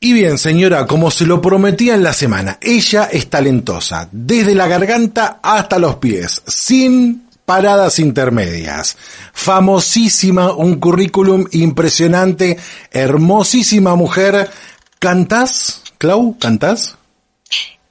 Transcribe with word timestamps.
Y 0.00 0.12
bien, 0.12 0.36
señora, 0.38 0.86
como 0.86 1.10
se 1.10 1.24
lo 1.24 1.40
prometía 1.40 1.94
en 1.94 2.02
la 2.02 2.12
semana, 2.12 2.58
ella 2.60 3.08
es 3.10 3.30
talentosa, 3.30 4.08
desde 4.12 4.54
la 4.54 4.66
garganta 4.66 5.40
hasta 5.42 5.78
los 5.78 5.96
pies, 5.96 6.42
sin 6.46 7.24
paradas 7.44 7.98
intermedias. 7.98 8.96
Famosísima, 9.32 10.52
un 10.52 10.78
currículum 10.78 11.46
impresionante, 11.52 12.58
hermosísima 12.90 13.94
mujer. 13.96 14.50
¿Cantás, 14.98 15.82
Clau? 15.98 16.36
¿Cantás? 16.38 16.96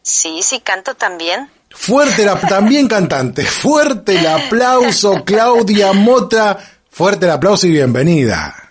Sí, 0.02 0.42
sí, 0.44 0.60
canto 0.60 0.96
también. 0.96 1.50
Fuerte 1.70 2.26
la, 2.26 2.40
también 2.40 2.88
cantante, 2.88 3.44
fuerte 3.46 4.20
el 4.20 4.28
aplauso, 4.28 5.24
Claudia 5.26 5.92
Mota, 5.94 6.60
fuerte 6.92 7.26
el 7.26 7.32
aplauso 7.32 7.66
y 7.66 7.72
bienvenida. 7.72 8.63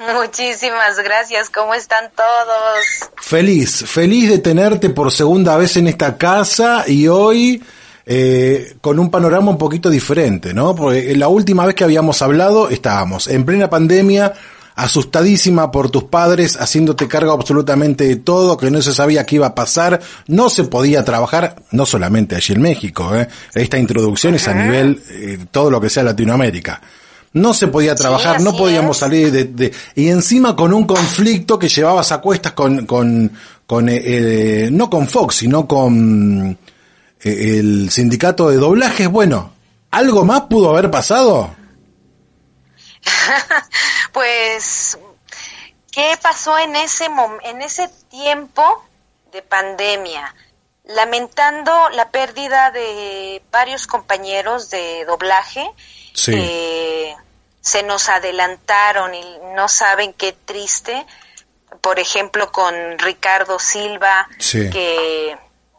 Muchísimas 0.00 0.96
gracias, 1.04 1.50
¿cómo 1.50 1.74
están 1.74 2.10
todos? 2.16 3.10
Feliz, 3.20 3.84
feliz 3.86 4.30
de 4.30 4.38
tenerte 4.38 4.88
por 4.88 5.12
segunda 5.12 5.58
vez 5.58 5.76
en 5.76 5.88
esta 5.88 6.16
casa 6.16 6.84
y 6.86 7.06
hoy 7.06 7.62
eh, 8.06 8.76
con 8.80 8.98
un 8.98 9.10
panorama 9.10 9.50
un 9.50 9.58
poquito 9.58 9.90
diferente, 9.90 10.54
¿no? 10.54 10.74
Porque 10.74 11.14
la 11.16 11.28
última 11.28 11.66
vez 11.66 11.74
que 11.74 11.84
habíamos 11.84 12.22
hablado 12.22 12.70
estábamos 12.70 13.28
en 13.28 13.44
plena 13.44 13.68
pandemia, 13.68 14.32
asustadísima 14.74 15.70
por 15.70 15.90
tus 15.90 16.04
padres, 16.04 16.56
haciéndote 16.58 17.06
cargo 17.06 17.32
absolutamente 17.32 18.04
de 18.04 18.16
todo, 18.16 18.56
que 18.56 18.70
no 18.70 18.80
se 18.80 18.94
sabía 18.94 19.26
qué 19.26 19.34
iba 19.36 19.48
a 19.48 19.54
pasar, 19.54 20.00
no 20.28 20.48
se 20.48 20.64
podía 20.64 21.04
trabajar, 21.04 21.56
no 21.72 21.84
solamente 21.84 22.36
allí 22.36 22.54
en 22.54 22.62
México, 22.62 23.14
¿eh? 23.14 23.28
esta 23.52 23.76
introducción 23.76 24.34
es 24.34 24.48
a 24.48 24.54
nivel 24.54 25.02
eh, 25.10 25.44
todo 25.50 25.70
lo 25.70 25.78
que 25.78 25.90
sea 25.90 26.02
Latinoamérica 26.04 26.80
no 27.32 27.54
se 27.54 27.68
podía 27.68 27.94
trabajar, 27.94 28.40
no 28.40 28.56
podíamos 28.56 28.98
salir 28.98 29.30
de, 29.30 29.72
y 29.94 30.08
encima 30.08 30.56
con 30.56 30.72
un 30.72 30.84
conflicto 30.84 31.58
que 31.58 31.68
llevabas 31.68 32.10
a 32.10 32.20
cuestas 32.20 32.52
con, 32.52 32.86
con, 32.86 33.32
con 33.66 33.88
eh, 33.88 34.02
eh, 34.04 34.68
no 34.72 34.90
con 34.90 35.06
Fox, 35.06 35.36
sino 35.36 35.66
con 35.68 36.58
eh, 37.22 37.58
el 37.58 37.90
sindicato 37.90 38.50
de 38.50 38.56
doblajes. 38.56 39.08
Bueno, 39.08 39.52
¿algo 39.92 40.24
más 40.24 40.42
pudo 40.42 40.70
haber 40.70 40.90
pasado? 40.90 41.54
pues, 44.12 44.98
¿qué 45.92 46.18
pasó 46.20 46.58
en 46.58 46.74
ese, 46.74 47.06
en 47.44 47.62
ese 47.62 47.88
tiempo 48.10 48.84
de 49.30 49.42
pandemia? 49.42 50.34
Lamentando 50.84 51.90
la 51.90 52.10
pérdida 52.10 52.72
de 52.72 53.40
varios 53.52 53.86
compañeros 53.86 54.70
de 54.70 55.04
doblaje, 55.04 55.64
sí. 56.24 57.14
se 57.60 57.82
nos 57.82 58.08
adelantaron 58.08 59.14
y 59.14 59.38
no 59.54 59.68
saben 59.68 60.12
qué 60.12 60.32
triste. 60.32 61.06
Por 61.80 61.98
ejemplo, 61.98 62.50
con 62.52 62.74
Ricardo 62.98 63.58
Silva, 63.58 64.28
que 64.38 65.38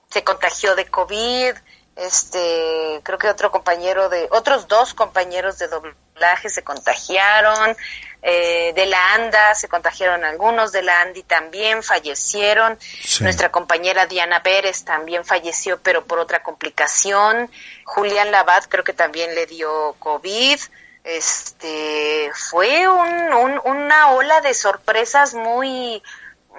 se 0.09 0.23
contagió 0.23 0.75
de 0.75 0.85
COVID, 0.85 1.53
este, 1.95 3.01
creo 3.03 3.17
que 3.17 3.29
otro 3.29 3.51
compañero 3.51 4.09
de, 4.09 4.27
otros 4.31 4.67
dos 4.67 4.93
compañeros 4.93 5.59
de 5.59 5.67
doblaje 5.67 6.49
se 6.49 6.63
contagiaron, 6.63 7.75
eh, 8.23 8.73
de 8.75 8.85
la 8.85 9.15
ANDA 9.15 9.55
se 9.55 9.67
contagiaron 9.67 10.23
algunos, 10.23 10.71
de 10.71 10.83
la 10.83 11.01
ANDI 11.01 11.23
también 11.23 11.81
fallecieron, 11.81 12.77
nuestra 13.19 13.51
compañera 13.51 14.05
Diana 14.05 14.43
Pérez 14.43 14.83
también 14.85 15.25
falleció, 15.25 15.79
pero 15.81 16.05
por 16.05 16.19
otra 16.19 16.43
complicación, 16.43 17.49
Julián 17.83 18.31
Labat 18.31 18.65
creo 18.67 18.83
que 18.83 18.93
también 18.93 19.33
le 19.33 19.47
dio 19.47 19.95
COVID, 19.97 20.59
este, 21.03 22.31
fue 22.35 22.87
un, 22.87 23.59
una 23.63 24.11
ola 24.11 24.41
de 24.41 24.53
sorpresas 24.53 25.33
muy 25.33 26.03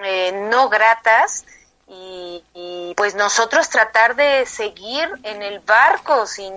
eh, 0.03 0.33
no 0.51 0.69
gratas, 0.69 1.45
y, 1.87 2.43
y, 2.55 2.95
pues 2.97 3.15
nosotros 3.15 3.69
tratar 3.69 4.17
de 4.17 4.47
seguir 4.47 5.09
en 5.25 5.43
el 5.43 5.61
barco 5.61 6.27
sin, 6.27 6.55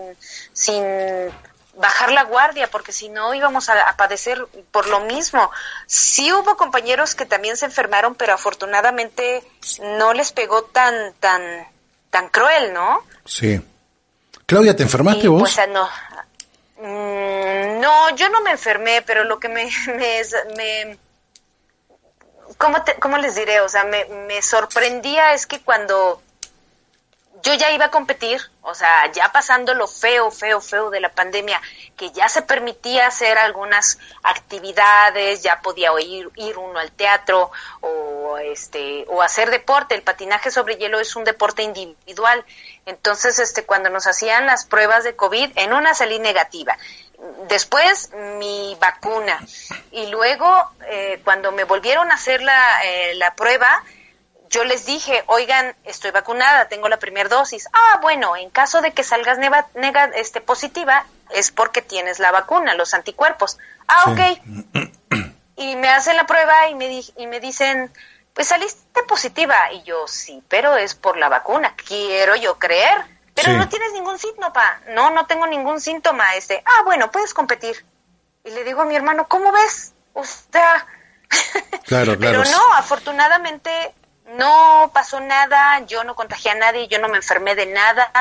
sin 0.53 0.81
bajar 1.77 2.11
la 2.11 2.23
guardia, 2.23 2.67
porque 2.67 2.91
si 2.91 3.09
no 3.09 3.33
íbamos 3.33 3.69
a, 3.69 3.95
padecer 3.97 4.45
por 4.71 4.87
lo 4.87 5.01
mismo. 5.01 5.51
Sí 5.85 6.31
hubo 6.31 6.57
compañeros 6.57 7.15
que 7.15 7.25
también 7.25 7.57
se 7.57 7.65
enfermaron, 7.65 8.15
pero 8.15 8.33
afortunadamente 8.33 9.43
no 9.81 10.13
les 10.13 10.31
pegó 10.31 10.63
tan, 10.63 11.13
tan, 11.19 11.67
tan 12.09 12.29
cruel, 12.29 12.73
¿no? 12.73 13.03
Sí. 13.25 13.61
Claudia, 14.45 14.75
¿te 14.75 14.83
enfermaste 14.83 15.27
vos? 15.27 15.41
Pues, 15.41 15.69
no. 15.69 15.89
Mm, 16.77 17.79
no, 17.79 18.15
yo 18.15 18.29
no 18.29 18.41
me 18.41 18.51
enfermé, 18.51 19.01
pero 19.01 19.23
lo 19.23 19.39
que 19.39 19.49
me, 19.49 19.65
me, 19.87 20.21
me 20.55 20.97
¿cómo, 22.57 22.83
te, 22.83 22.95
¿cómo 22.95 23.17
les 23.17 23.35
diré? 23.35 23.61
O 23.61 23.69
sea, 23.69 23.83
me, 23.83 24.05
me 24.05 24.41
sorprendía 24.41 25.33
es 25.33 25.47
que 25.47 25.59
cuando 25.61 26.21
yo 27.45 27.53
ya 27.53 27.71
iba 27.71 27.85
a 27.85 27.91
competir, 27.91 28.41
o 28.63 28.73
sea, 28.73 29.11
ya 29.11 29.31
pasando 29.31 29.75
lo 29.75 29.87
feo, 29.87 30.31
feo, 30.31 30.59
feo 30.59 30.89
de 30.89 30.99
la 30.99 31.09
pandemia, 31.09 31.61
que 31.95 32.09
ya 32.09 32.27
se 32.27 32.41
permitía 32.41 33.05
hacer 33.05 33.37
algunas 33.37 33.99
actividades, 34.23 35.43
ya 35.43 35.61
podía 35.61 35.91
ir, 36.01 36.31
ir 36.37 36.57
uno 36.57 36.79
al 36.79 36.91
teatro 36.91 37.51
o 37.81 38.39
este 38.39 39.05
o 39.09 39.21
hacer 39.21 39.51
deporte. 39.51 39.93
El 39.93 40.01
patinaje 40.01 40.49
sobre 40.49 40.77
hielo 40.77 40.99
es 40.99 41.15
un 41.15 41.23
deporte 41.23 41.61
individual. 41.61 42.43
Entonces, 42.87 43.37
este 43.37 43.63
cuando 43.63 43.91
nos 43.91 44.07
hacían 44.07 44.47
las 44.47 44.65
pruebas 44.65 45.03
de 45.03 45.15
COVID, 45.15 45.51
en 45.55 45.71
una 45.71 45.93
salí 45.93 46.17
negativa. 46.17 46.75
Después 47.47 48.09
mi 48.39 48.75
vacuna 48.81 49.39
y 49.91 50.07
luego 50.07 50.51
eh, 50.87 51.21
cuando 51.23 51.51
me 51.51 51.63
volvieron 51.63 52.11
a 52.11 52.15
hacer 52.15 52.41
la, 52.41 52.81
eh, 52.83 53.13
la 53.15 53.35
prueba, 53.35 53.83
yo 54.49 54.63
les 54.63 54.85
dije, 54.85 55.23
oigan, 55.27 55.75
estoy 55.83 56.11
vacunada, 56.11 56.67
tengo 56.67 56.89
la 56.89 56.97
primera 56.97 57.29
dosis. 57.29 57.67
Ah, 57.73 57.99
bueno, 58.01 58.35
en 58.35 58.49
caso 58.49 58.81
de 58.81 58.91
que 58.91 59.03
salgas 59.03 59.37
nega, 59.37 60.05
este, 60.15 60.41
positiva, 60.41 61.05
es 61.31 61.51
porque 61.51 61.81
tienes 61.81 62.19
la 62.19 62.31
vacuna, 62.31 62.75
los 62.75 62.93
anticuerpos. 62.93 63.57
Ah, 63.87 64.11
ok. 64.11 64.89
Y 65.57 65.77
me 65.77 65.87
hacen 65.87 66.17
la 66.17 66.25
prueba 66.25 66.67
y 66.67 66.75
me, 66.75 67.01
y 67.15 67.27
me 67.27 67.39
dicen, 67.39 67.89
pues 68.33 68.49
saliste 68.49 69.03
positiva. 69.03 69.71
Y 69.71 69.83
yo, 69.83 70.05
sí, 70.05 70.43
pero 70.49 70.75
es 70.75 70.95
por 70.95 71.15
la 71.17 71.29
vacuna. 71.29 71.73
Quiero 71.87 72.35
yo 72.35 72.59
creer. 72.59 73.05
Pero 73.33 73.53
no 73.53 73.69
tienes 73.69 73.93
ningún 73.93 74.19
síntoma. 74.19 74.81
No, 74.89 75.11
no 75.11 75.25
tengo 75.27 75.47
ningún 75.47 75.79
síntoma. 75.79 76.35
Este, 76.35 76.61
ah, 76.65 76.83
bueno, 76.83 77.09
puedes 77.09 77.33
competir. 77.33 77.85
Y 78.43 78.51
le 78.51 78.65
digo 78.65 78.81
a 78.81 78.85
mi 78.85 78.97
hermano, 78.97 79.29
¿cómo 79.29 79.53
ves? 79.53 79.93
O 80.13 80.25
sea, 80.25 80.85
claro, 81.85 82.17
claro. 82.17 82.19
pero 82.19 82.43
no, 82.43 82.73
afortunadamente 82.73 83.93
no 84.37 84.91
pasó 84.93 85.19
nada, 85.19 85.85
yo 85.85 86.03
no 86.03 86.15
contagié 86.15 86.51
a 86.51 86.55
nadie, 86.55 86.87
yo 86.87 86.99
no 86.99 87.07
me 87.07 87.17
enfermé 87.17 87.55
de 87.55 87.67
nada, 87.67 88.11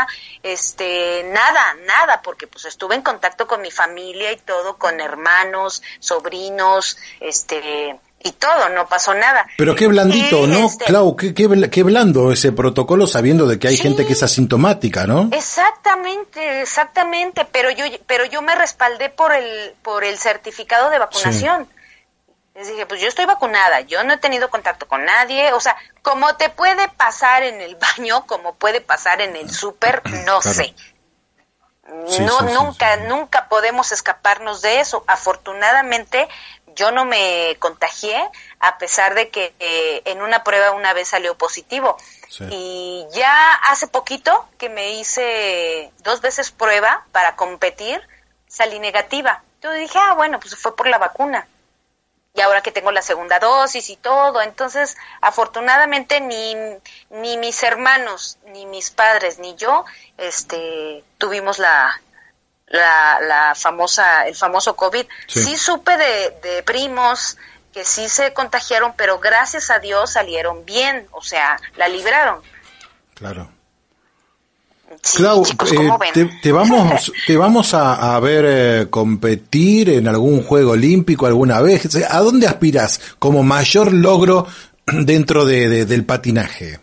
este, 0.43 1.25
nada, 1.25 1.77
nada, 1.87 2.21
porque 2.23 2.47
pues 2.47 2.67
estuve 2.67 2.95
en 2.95 3.03
contacto 3.03 3.47
con 3.47 3.63
mi 3.63 3.71
familia 3.71 4.33
y 4.33 4.37
todo, 4.37 4.77
con 4.77 5.01
hermanos, 5.01 5.83
sobrinos, 6.01 6.99
este, 7.21 7.99
y 8.23 8.33
todo, 8.33 8.71
no 8.71 8.87
pasó 8.87 9.15
nada. 9.15 9.47
Pero 9.57 9.75
qué 9.75 9.87
blandito, 9.87 10.47
¿no? 10.47 10.67
Este, 10.67 10.87
Clau, 10.87 11.17
qué, 11.17 11.35
qué, 11.35 11.83
blando 11.83 12.33
ese 12.33 12.53
protocolo 12.53 13.07
sabiendo 13.07 13.47
de 13.47 13.59
que 13.59 13.69
hay 13.69 13.77
gente 13.77 14.07
que 14.07 14.15
es 14.15 14.23
asintomática, 14.23 15.07
¿no? 15.07 15.29
Exactamente, 15.33 16.63
exactamente, 16.63 17.47
pero 17.51 17.71
yo, 17.71 17.85
pero 18.07 18.25
yo 18.25 18.43
me 18.43 18.55
respaldé 18.55 19.11
por 19.11 19.33
el, 19.33 19.75
por 19.83 20.05
el 20.05 20.19
certificado 20.19 20.91
de 20.91 20.99
vacunación. 20.99 21.69
Les 22.55 22.69
dije, 22.69 22.87
pues 22.87 23.01
yo 23.01 23.09
estoy 23.09 23.25
vacunada, 23.25 23.81
yo 23.81 24.05
no 24.05 24.15
he 24.15 24.19
tenido 24.19 24.49
contacto 24.49 24.87
con 24.87 25.05
nadie, 25.05 25.53
o 25.53 25.61
sea, 25.61 25.77
como 26.03 26.37
te 26.37 26.51
puede 26.51 26.89
pasar 26.89 27.43
en 27.43 27.61
el 27.61 27.75
baño, 27.99 28.27
como 28.27 28.55
puede 28.55 28.81
pasar 28.81 29.21
en 29.21 29.35
el 29.35 29.51
súper, 29.51 30.03
no 30.25 30.41
sé. 30.41 30.75
no, 32.21 32.43
nunca, 32.43 32.97
nunca 32.97 33.49
podemos 33.49 33.91
escaparnos 33.91 34.63
de 34.63 34.81
eso. 34.81 35.03
Afortunadamente, 35.09 36.29
yo 36.77 36.93
no 36.93 37.05
me 37.05 37.57
contagié, 37.59 38.25
a 38.61 38.79
pesar 38.79 39.15
de 39.15 39.31
que 39.31 39.55
eh, 39.59 40.03
en 40.05 40.23
una 40.23 40.45
prueba 40.45 40.71
una 40.71 40.93
vez 40.93 41.09
salió 41.09 41.37
positivo. 41.37 41.97
Y 42.51 43.07
ya 43.13 43.55
hace 43.69 43.87
poquito 43.87 44.49
que 44.59 44.69
me 44.69 44.95
hice 44.95 45.93
dos 45.99 46.21
veces 46.21 46.51
prueba 46.51 47.07
para 47.13 47.37
competir, 47.37 48.01
salí 48.49 48.79
negativa. 48.79 49.43
Yo 49.63 49.73
dije, 49.73 49.99
ah, 50.01 50.15
bueno, 50.15 50.41
pues 50.41 50.57
fue 50.57 50.77
por 50.77 50.89
la 50.89 50.99
vacuna. 50.99 51.47
Y 52.35 52.41
ahora 52.41 52.63
que 52.63 52.73
tengo 52.73 52.91
la 52.91 53.01
segunda 53.01 53.39
dosis 53.39 53.89
y 53.91 53.97
todo. 53.97 54.43
Entonces, 54.43 54.97
afortunadamente 55.21 56.21
ni, 56.21 56.55
ni 57.11 57.37
mis 57.39 57.63
hermanos, 57.63 58.39
ni 58.47 58.67
mis 58.67 58.91
padres, 58.91 59.39
ni 59.39 59.55
yo, 59.55 59.85
este, 60.19 61.05
tuvimos 61.17 61.61
la, 61.61 62.01
la, 62.67 63.21
la 63.21 63.55
famosa, 63.55 64.27
el 64.27 64.35
famoso 64.35 64.75
COVID. 64.75 65.07
Sí, 65.29 65.57
supe 65.57 65.97
de, 65.97 66.31
de 66.43 66.63
primos 66.65 67.39
que 67.73 67.85
sí 67.85 68.09
se 68.09 68.33
contagiaron, 68.33 68.95
pero 68.97 69.21
gracias 69.21 69.71
a 69.71 69.79
Dios 69.79 70.13
salieron 70.13 70.65
bien, 70.65 71.09
o 71.13 71.23
sea, 71.23 71.57
la 71.77 71.87
libraron. 71.87 72.43
Claro. 73.15 73.49
Clau, 75.17 75.45
eh, 75.45 76.31
te, 76.43 76.53
vamos, 76.53 77.13
te 77.27 77.37
vamos 77.37 77.75
a, 77.75 78.19
ver 78.21 78.45
eh, 78.47 78.87
competir 78.91 79.91
en 79.91 80.09
algún 80.09 80.43
juego 80.43 80.73
olímpico 80.73 81.27
alguna 81.27 81.61
vez. 81.61 81.97
¿A 82.09 82.19
dónde 82.21 82.47
aspiras 82.47 83.01
como 83.19 83.43
mayor 83.43 83.93
logro 83.93 84.47
dentro 84.87 85.45
de, 85.45 85.85
del 85.85 86.05
patinaje? 86.05 86.81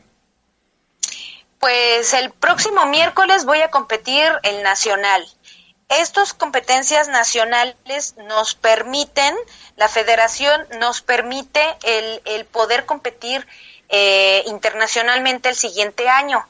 Pues 1.59 2.13
el 2.13 2.31
próximo 2.31 2.85
miércoles 2.87 3.45
voy 3.45 3.61
a 3.61 3.69
competir 3.69 4.23
el 4.43 4.63
nacional. 4.63 5.25
Estas 5.89 6.33
competencias 6.33 7.09
nacionales 7.09 8.15
nos 8.29 8.55
permiten, 8.55 9.35
la 9.75 9.89
federación 9.89 10.65
nos 10.79 11.01
permite 11.01 11.61
el, 11.83 12.21
el 12.25 12.45
poder 12.45 12.85
competir 12.85 13.45
eh, 13.89 14.43
internacionalmente 14.47 15.49
el 15.49 15.55
siguiente 15.55 16.07
año. 16.07 16.45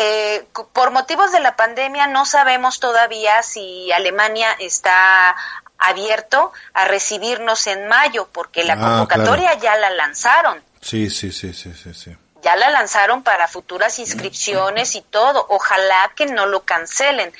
Eh, 0.00 0.46
por 0.72 0.92
motivos 0.92 1.32
de 1.32 1.40
la 1.40 1.56
pandemia 1.56 2.06
no 2.06 2.24
sabemos 2.24 2.78
todavía 2.78 3.42
si 3.42 3.90
Alemania 3.90 4.52
está 4.60 5.34
abierto 5.76 6.52
a 6.72 6.84
recibirnos 6.84 7.66
en 7.66 7.88
mayo, 7.88 8.28
porque 8.32 8.62
la 8.62 8.74
ah, 8.74 8.76
convocatoria 8.76 9.54
ya 9.54 9.76
la 9.76 9.90
lanzaron. 9.90 10.62
Sí, 10.80 11.10
sí, 11.10 11.32
sí, 11.32 11.52
sí, 11.52 11.72
sí, 11.74 12.16
Ya 12.42 12.54
la 12.54 12.70
lanzaron 12.70 13.24
para 13.24 13.48
futuras 13.48 13.98
inscripciones 13.98 14.94
y 14.94 15.02
todo. 15.02 15.44
Ojalá 15.48 16.12
que 16.14 16.26
no 16.26 16.46
lo 16.46 16.62
cancelen. 16.62 17.32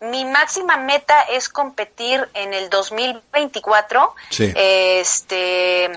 Mi 0.00 0.24
máxima 0.24 0.78
meta 0.78 1.20
es 1.20 1.50
competir 1.50 2.26
en 2.32 2.54
el 2.54 2.70
2024. 2.70 4.14
Sí. 4.30 4.54
Este, 4.56 5.90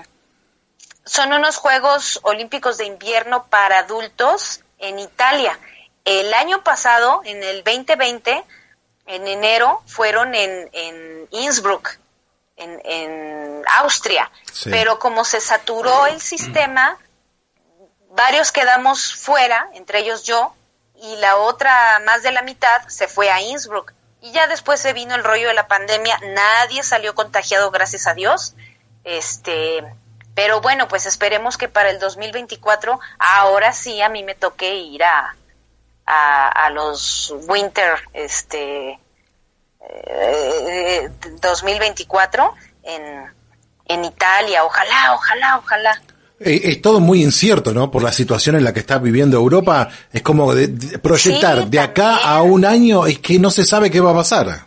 son 1.06 1.32
unos 1.32 1.56
Juegos 1.56 2.20
Olímpicos 2.24 2.76
de 2.76 2.84
Invierno 2.84 3.46
para 3.46 3.78
adultos 3.78 4.60
en 4.78 4.98
Italia. 4.98 5.58
El 6.04 6.32
año 6.34 6.62
pasado, 6.62 7.20
en 7.24 7.42
el 7.42 7.62
2020, 7.62 8.44
en 9.06 9.26
enero, 9.26 9.82
fueron 9.86 10.34
en, 10.34 10.70
en 10.72 11.28
Innsbruck, 11.30 11.98
en, 12.56 12.80
en 12.84 13.62
Austria. 13.78 14.30
Pero 14.64 14.98
como 14.98 15.24
se 15.24 15.40
saturó 15.40 16.06
el 16.06 16.20
sistema, 16.20 16.98
varios 18.10 18.52
quedamos 18.52 19.14
fuera, 19.14 19.68
entre 19.74 20.00
ellos 20.00 20.24
yo, 20.24 20.54
y 20.94 21.16
la 21.16 21.36
otra, 21.36 22.00
más 22.04 22.22
de 22.22 22.32
la 22.32 22.42
mitad, 22.42 22.86
se 22.88 23.08
fue 23.08 23.30
a 23.30 23.40
Innsbruck. 23.40 23.92
Y 24.20 24.32
ya 24.32 24.46
después 24.46 24.80
se 24.80 24.92
vino 24.92 25.14
el 25.14 25.24
rollo 25.24 25.48
de 25.48 25.54
la 25.54 25.66
pandemia, 25.66 26.18
nadie 26.34 26.82
salió 26.82 27.14
contagiado, 27.14 27.70
gracias 27.70 28.06
a 28.06 28.14
Dios. 28.14 28.54
Este, 29.04 29.82
pero 30.34 30.60
bueno, 30.60 30.88
pues 30.88 31.06
esperemos 31.06 31.56
que 31.56 31.68
para 31.68 31.90
el 31.90 31.98
2024, 31.98 33.00
ahora 33.18 33.72
sí 33.72 34.02
a 34.02 34.10
mí 34.10 34.22
me 34.22 34.34
toque 34.34 34.74
ir 34.74 35.02
a, 35.04 35.34
a, 36.10 36.70
los 36.70 37.32
Winter 37.46 37.94
este 38.12 38.98
2024 41.40 42.54
eh, 42.82 42.94
en, 42.94 43.24
en 43.86 44.04
Italia. 44.04 44.64
Ojalá, 44.64 45.14
ojalá, 45.14 45.58
ojalá. 45.58 46.02
Eh, 46.40 46.60
es 46.64 46.82
todo 46.82 47.00
muy 47.00 47.22
incierto, 47.22 47.72
¿no? 47.72 47.90
Por 47.90 48.02
la 48.02 48.12
situación 48.12 48.56
en 48.56 48.64
la 48.64 48.72
que 48.72 48.80
está 48.80 48.98
viviendo 48.98 49.36
Europa. 49.36 49.88
Es 50.12 50.22
como 50.22 50.52
proyectar 51.02 51.66
de 51.66 51.80
acá 51.80 52.16
a 52.16 52.42
un 52.42 52.64
año, 52.64 53.06
es 53.06 53.18
que 53.18 53.38
no 53.38 53.50
se 53.50 53.64
sabe 53.64 53.90
qué 53.90 54.00
va 54.00 54.10
a 54.10 54.14
pasar. 54.14 54.66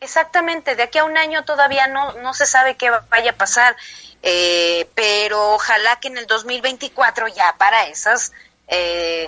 Exactamente, 0.00 0.76
de 0.76 0.82
aquí 0.84 0.96
a 0.96 1.04
un 1.04 1.18
año 1.18 1.44
todavía 1.44 1.86
no, 1.86 2.14
no 2.22 2.32
se 2.32 2.46
sabe 2.46 2.76
qué 2.76 2.88
vaya 3.10 3.32
a 3.32 3.36
pasar, 3.36 3.76
eh, 4.22 4.88
pero 4.94 5.52
ojalá 5.52 6.00
que 6.00 6.08
en 6.08 6.16
el 6.16 6.26
2024 6.26 7.28
ya 7.28 7.54
para 7.58 7.86
esas 7.86 8.32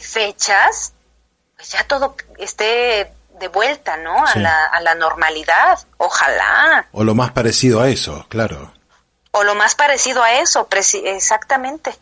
fechas 0.01 0.95
pues 1.63 1.71
ya 1.75 1.85
todo 1.85 2.17
esté 2.39 3.13
de 3.39 3.47
vuelta, 3.47 3.97
¿no? 3.97 4.27
A, 4.27 4.35
la, 4.35 4.65
a 4.67 4.81
la 4.81 4.97
normalidad, 4.97 5.79
ojalá. 5.97 6.89
O 6.91 7.05
lo 7.05 7.15
más 7.15 7.31
parecido 7.31 7.81
a 7.81 7.89
eso, 7.89 8.27
claro. 8.29 8.73
O 9.31 9.45
lo 9.45 9.55
más 9.55 9.77
parecido 9.77 10.25
a 10.25 10.41
eso, 10.41 10.67
exactamente. 11.05 11.93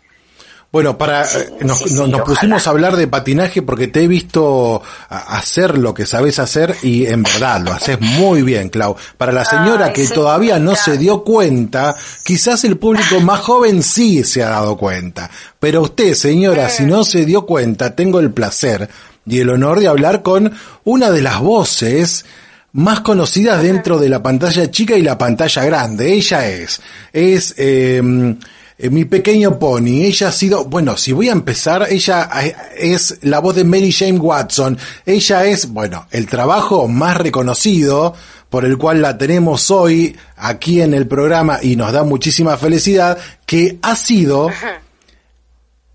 Bueno, 0.73 0.97
para 0.97 1.25
eh, 1.25 1.59
nos, 1.61 1.83
pusimos 2.25 2.67
a 2.67 2.71
hablar 2.71 2.97
de 2.97 3.07
patinaje 3.07 3.61
porque 3.61 3.89
te 3.89 4.05
he 4.05 4.09
visto 4.09 4.81
hacer 5.09 5.77
lo 5.77 5.93
que 5.93 6.07
sabes 6.07 6.39
hacer 6.39 6.75
y 6.83 7.07
en 7.07 7.25
verdad 7.25 7.61
lo 7.61 7.73
haces 7.73 8.01
muy 8.01 8.43
bien, 8.43 8.71
Clau. 8.71 8.97
Para 9.19 9.33
la 9.33 9.45
señora 9.45 9.93
que 9.93 10.07
todavía 10.09 10.59
no 10.59 10.75
se 10.75 10.97
dio 10.97 11.23
cuenta, 11.23 11.97
quizás 12.25 12.65
el 12.65 12.79
público 12.79 13.21
más 13.21 13.41
joven 13.41 13.83
sí 13.83 14.25
se 14.25 14.43
ha 14.43 14.51
dado 14.51 14.79
cuenta. 14.79 15.29
Pero 15.59 15.83
usted, 15.83 16.15
señora, 16.15 16.71
si 16.71 16.85
no 16.85 17.05
se 17.05 17.27
dio 17.27 17.45
cuenta, 17.45 17.95
tengo 17.95 18.21
el 18.21 18.33
placer 18.33 18.89
y 19.31 19.39
el 19.39 19.51
honor 19.51 19.81
de 19.81 19.89
hablar 19.89 20.23
con 20.23 20.53
una 20.85 21.11
de 21.11 21.23
las 21.23 21.41
voces 21.41 22.25
más 22.73 23.01
conocidas 23.01 23.63
dentro 23.63 23.99
de 23.99 24.09
la 24.09 24.23
pantalla 24.23 24.71
chica 24.71 24.97
y 24.97 25.03
la 25.03 25.17
pantalla 25.17 25.65
grande. 25.65 26.13
Ella 26.15 26.49
es, 26.49 26.81
es 27.13 27.55
em, 27.57 28.37
eh, 28.79 28.91
mi 28.91 29.05
pequeño 29.05 29.59
pony. 29.59 30.05
Ella 30.05 30.29
ha 30.29 30.33
sido, 30.33 30.65
bueno, 30.65 30.97
si 30.97 31.13
voy 31.13 31.29
a 31.29 31.33
empezar, 31.33 31.87
ella 31.91 32.29
es 32.77 33.19
la 33.23 33.41
voz 33.41 33.57
de 33.57 33.65
Mary 33.65 33.93
Jane 33.93 34.19
Watson. 34.19 34.79
Ella 35.05 35.45
es, 35.47 35.69
bueno, 35.69 36.07
el 36.11 36.27
trabajo 36.27 36.89
más 36.89 37.17
reconocido 37.17 38.15
por 38.49 38.65
el 38.65 38.79
cual 38.79 39.01
la 39.01 39.17
tenemos 39.17 39.71
hoy 39.71 40.17
aquí 40.37 40.81
en 40.81 40.93
el 40.93 41.07
programa 41.07 41.61
y 41.63 41.77
nos 41.77 41.93
da 41.93 42.03
muchísima 42.03 42.57
felicidad, 42.57 43.17
que 43.47 43.79
ha 43.81 43.95
sido 43.95 44.49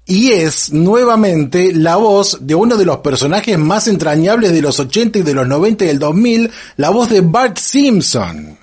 y 0.06 0.34
es 0.34 0.72
nuevamente 0.72 1.72
la 1.74 1.96
voz 1.96 2.46
de 2.46 2.54
uno 2.54 2.78
de 2.78 2.86
los 2.86 2.98
personajes 3.00 3.58
más 3.58 3.88
entrañables 3.88 4.52
de 4.52 4.62
los 4.62 4.80
80 4.80 5.20
y 5.20 5.22
de 5.24 5.34
los 5.34 5.48
90 5.48 5.84
y 5.84 5.88
del 5.88 6.00
2000, 6.00 6.52
la 6.78 6.90
voz 6.92 7.10
de 7.10 7.22
Bart 7.22 7.58
Simpson. 7.58 8.58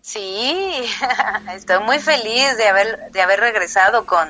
Sí, 0.00 0.72
estoy 1.54 1.84
muy 1.84 1.98
feliz 1.98 2.56
de 2.56 2.68
haber, 2.68 3.10
de 3.12 3.20
haber 3.20 3.40
regresado 3.40 4.06
con, 4.06 4.28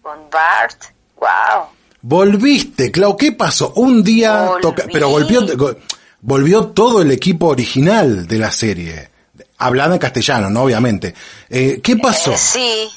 con 0.00 0.30
Bart. 0.30 0.84
Wow. 1.16 1.66
Volviste, 2.00 2.90
Clau, 2.90 3.16
¿qué 3.16 3.32
pasó? 3.32 3.74
Un 3.76 4.02
día, 4.02 4.50
pero 4.90 5.10
volvió, 5.10 5.46
volvió 6.22 6.66
todo 6.68 7.02
el 7.02 7.10
equipo 7.10 7.48
original 7.48 8.26
de 8.26 8.38
la 8.38 8.50
serie. 8.50 9.10
Hablando 9.58 9.94
en 9.94 10.00
castellano, 10.00 10.50
¿no? 10.50 10.62
Obviamente. 10.62 11.14
Eh, 11.48 11.80
¿Qué 11.80 11.96
pasó? 11.96 12.32
Eh, 12.32 12.38
sí. 12.38 12.90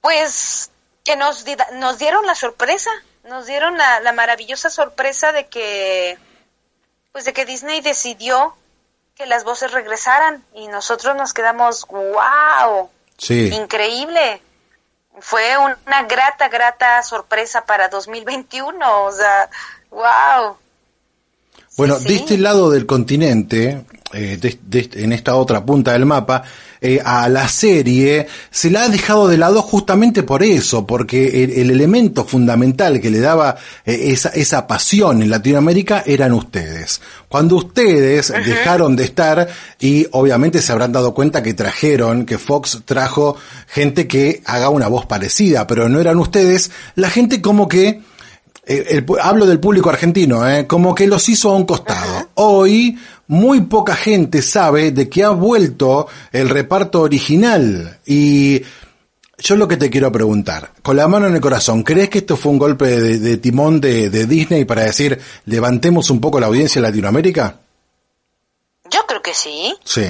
Pues 0.00 0.70
que 1.04 1.16
nos, 1.16 1.44
nos 1.74 1.98
dieron 1.98 2.26
la 2.26 2.34
sorpresa, 2.34 2.90
nos 3.28 3.46
dieron 3.46 3.76
la, 3.76 4.00
la, 4.00 4.12
maravillosa 4.12 4.70
sorpresa 4.70 5.32
de 5.32 5.46
que, 5.46 6.18
pues 7.12 7.24
de 7.24 7.32
que 7.32 7.44
Disney 7.44 7.80
decidió 7.80 8.54
que 9.14 9.26
las 9.26 9.44
voces 9.44 9.72
regresaran 9.72 10.42
y 10.54 10.68
nosotros 10.68 11.14
nos 11.16 11.34
quedamos, 11.34 11.86
wow, 11.86 12.88
sí. 13.18 13.50
increíble. 13.52 14.40
Fue 15.18 15.58
una 15.58 16.04
grata, 16.04 16.48
grata 16.48 17.02
sorpresa 17.02 17.66
para 17.66 17.88
2021, 17.88 19.04
o 19.04 19.12
sea, 19.12 19.50
wow. 19.90 20.56
Bueno, 21.76 21.98
de 21.98 22.14
este 22.14 22.38
lado 22.38 22.70
del 22.70 22.86
continente, 22.86 23.84
eh, 24.12 24.38
en 24.72 25.12
esta 25.12 25.34
otra 25.36 25.64
punta 25.64 25.92
del 25.92 26.06
mapa, 26.06 26.42
eh, 26.80 27.00
a 27.04 27.28
la 27.28 27.46
serie 27.48 28.26
se 28.50 28.70
la 28.70 28.84
ha 28.84 28.88
dejado 28.88 29.28
de 29.28 29.36
lado 29.36 29.60
justamente 29.62 30.22
por 30.22 30.42
eso, 30.42 30.86
porque 30.86 31.44
el, 31.44 31.70
elemento 31.70 32.24
fundamental 32.24 33.00
que 33.00 33.10
le 33.10 33.20
daba 33.20 33.56
eh, 33.84 34.12
esa, 34.12 34.30
esa 34.30 34.66
pasión 34.66 35.22
en 35.22 35.30
Latinoamérica 35.30 36.02
eran 36.06 36.32
ustedes. 36.32 37.00
Cuando 37.28 37.56
ustedes 37.56 38.32
dejaron 38.44 38.96
de 38.96 39.04
estar, 39.04 39.48
y 39.78 40.06
obviamente 40.10 40.62
se 40.62 40.72
habrán 40.72 40.92
dado 40.92 41.14
cuenta 41.14 41.42
que 41.42 41.54
trajeron, 41.54 42.26
que 42.26 42.38
Fox 42.38 42.82
trajo 42.84 43.36
gente 43.68 44.08
que 44.08 44.42
haga 44.46 44.68
una 44.68 44.88
voz 44.88 45.06
parecida, 45.06 45.66
pero 45.66 45.88
no 45.88 46.00
eran 46.00 46.18
ustedes, 46.18 46.70
la 46.96 47.10
gente 47.10 47.40
como 47.40 47.68
que 47.68 48.00
el, 48.70 49.04
hablo 49.20 49.46
del 49.46 49.58
público 49.58 49.90
argentino, 49.90 50.48
eh, 50.48 50.66
como 50.66 50.94
que 50.94 51.06
los 51.06 51.28
hizo 51.28 51.50
a 51.50 51.56
un 51.56 51.64
costado. 51.64 52.30
Hoy 52.34 52.96
muy 53.26 53.62
poca 53.62 53.96
gente 53.96 54.42
sabe 54.42 54.92
de 54.92 55.08
que 55.08 55.24
ha 55.24 55.30
vuelto 55.30 56.06
el 56.30 56.48
reparto 56.48 57.02
original 57.02 57.98
y 58.06 58.62
yo 59.38 59.56
lo 59.56 59.66
que 59.66 59.76
te 59.76 59.90
quiero 59.90 60.12
preguntar, 60.12 60.72
con 60.82 60.96
la 60.96 61.08
mano 61.08 61.26
en 61.26 61.34
el 61.34 61.40
corazón, 61.40 61.82
¿crees 61.82 62.10
que 62.10 62.18
esto 62.18 62.36
fue 62.36 62.52
un 62.52 62.58
golpe 62.58 62.86
de, 62.86 63.36
timón 63.38 63.80
de, 63.80 64.08
Disney 64.26 64.64
para 64.64 64.82
decir 64.82 65.20
levantemos 65.46 66.10
un 66.10 66.20
poco 66.20 66.38
la 66.38 66.46
audiencia 66.46 66.78
en 66.78 66.84
Latinoamérica? 66.84 67.58
Yo 68.84 69.00
creo 69.06 69.22
que 69.22 69.34
sí. 69.34 69.74
Sí. 69.84 70.06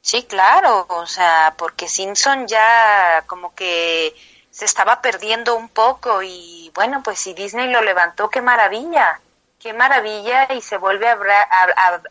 Sí, 0.00 0.24
claro, 0.24 0.86
o 0.88 1.06
sea, 1.06 1.54
porque 1.56 1.88
Simpson 1.88 2.46
ya 2.46 3.24
como 3.26 3.54
que 3.54 4.14
se 4.50 4.66
estaba 4.66 5.00
perdiendo 5.00 5.56
un 5.56 5.68
poco 5.68 6.22
y 6.22 6.53
bueno, 6.74 7.02
pues 7.02 7.18
si 7.18 7.34
Disney 7.34 7.70
lo 7.70 7.82
levantó, 7.82 8.28
qué 8.28 8.42
maravilla, 8.42 9.20
qué 9.58 9.72
maravilla 9.72 10.52
y 10.52 10.60
se 10.60 10.76
vuelve 10.76 11.08
a, 11.08 11.16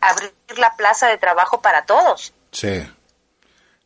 abrir 0.01 0.31
la 0.57 0.75
plaza 0.75 1.07
de 1.07 1.17
trabajo 1.17 1.61
para 1.61 1.85
todos. 1.85 2.33
Sí. 2.51 2.85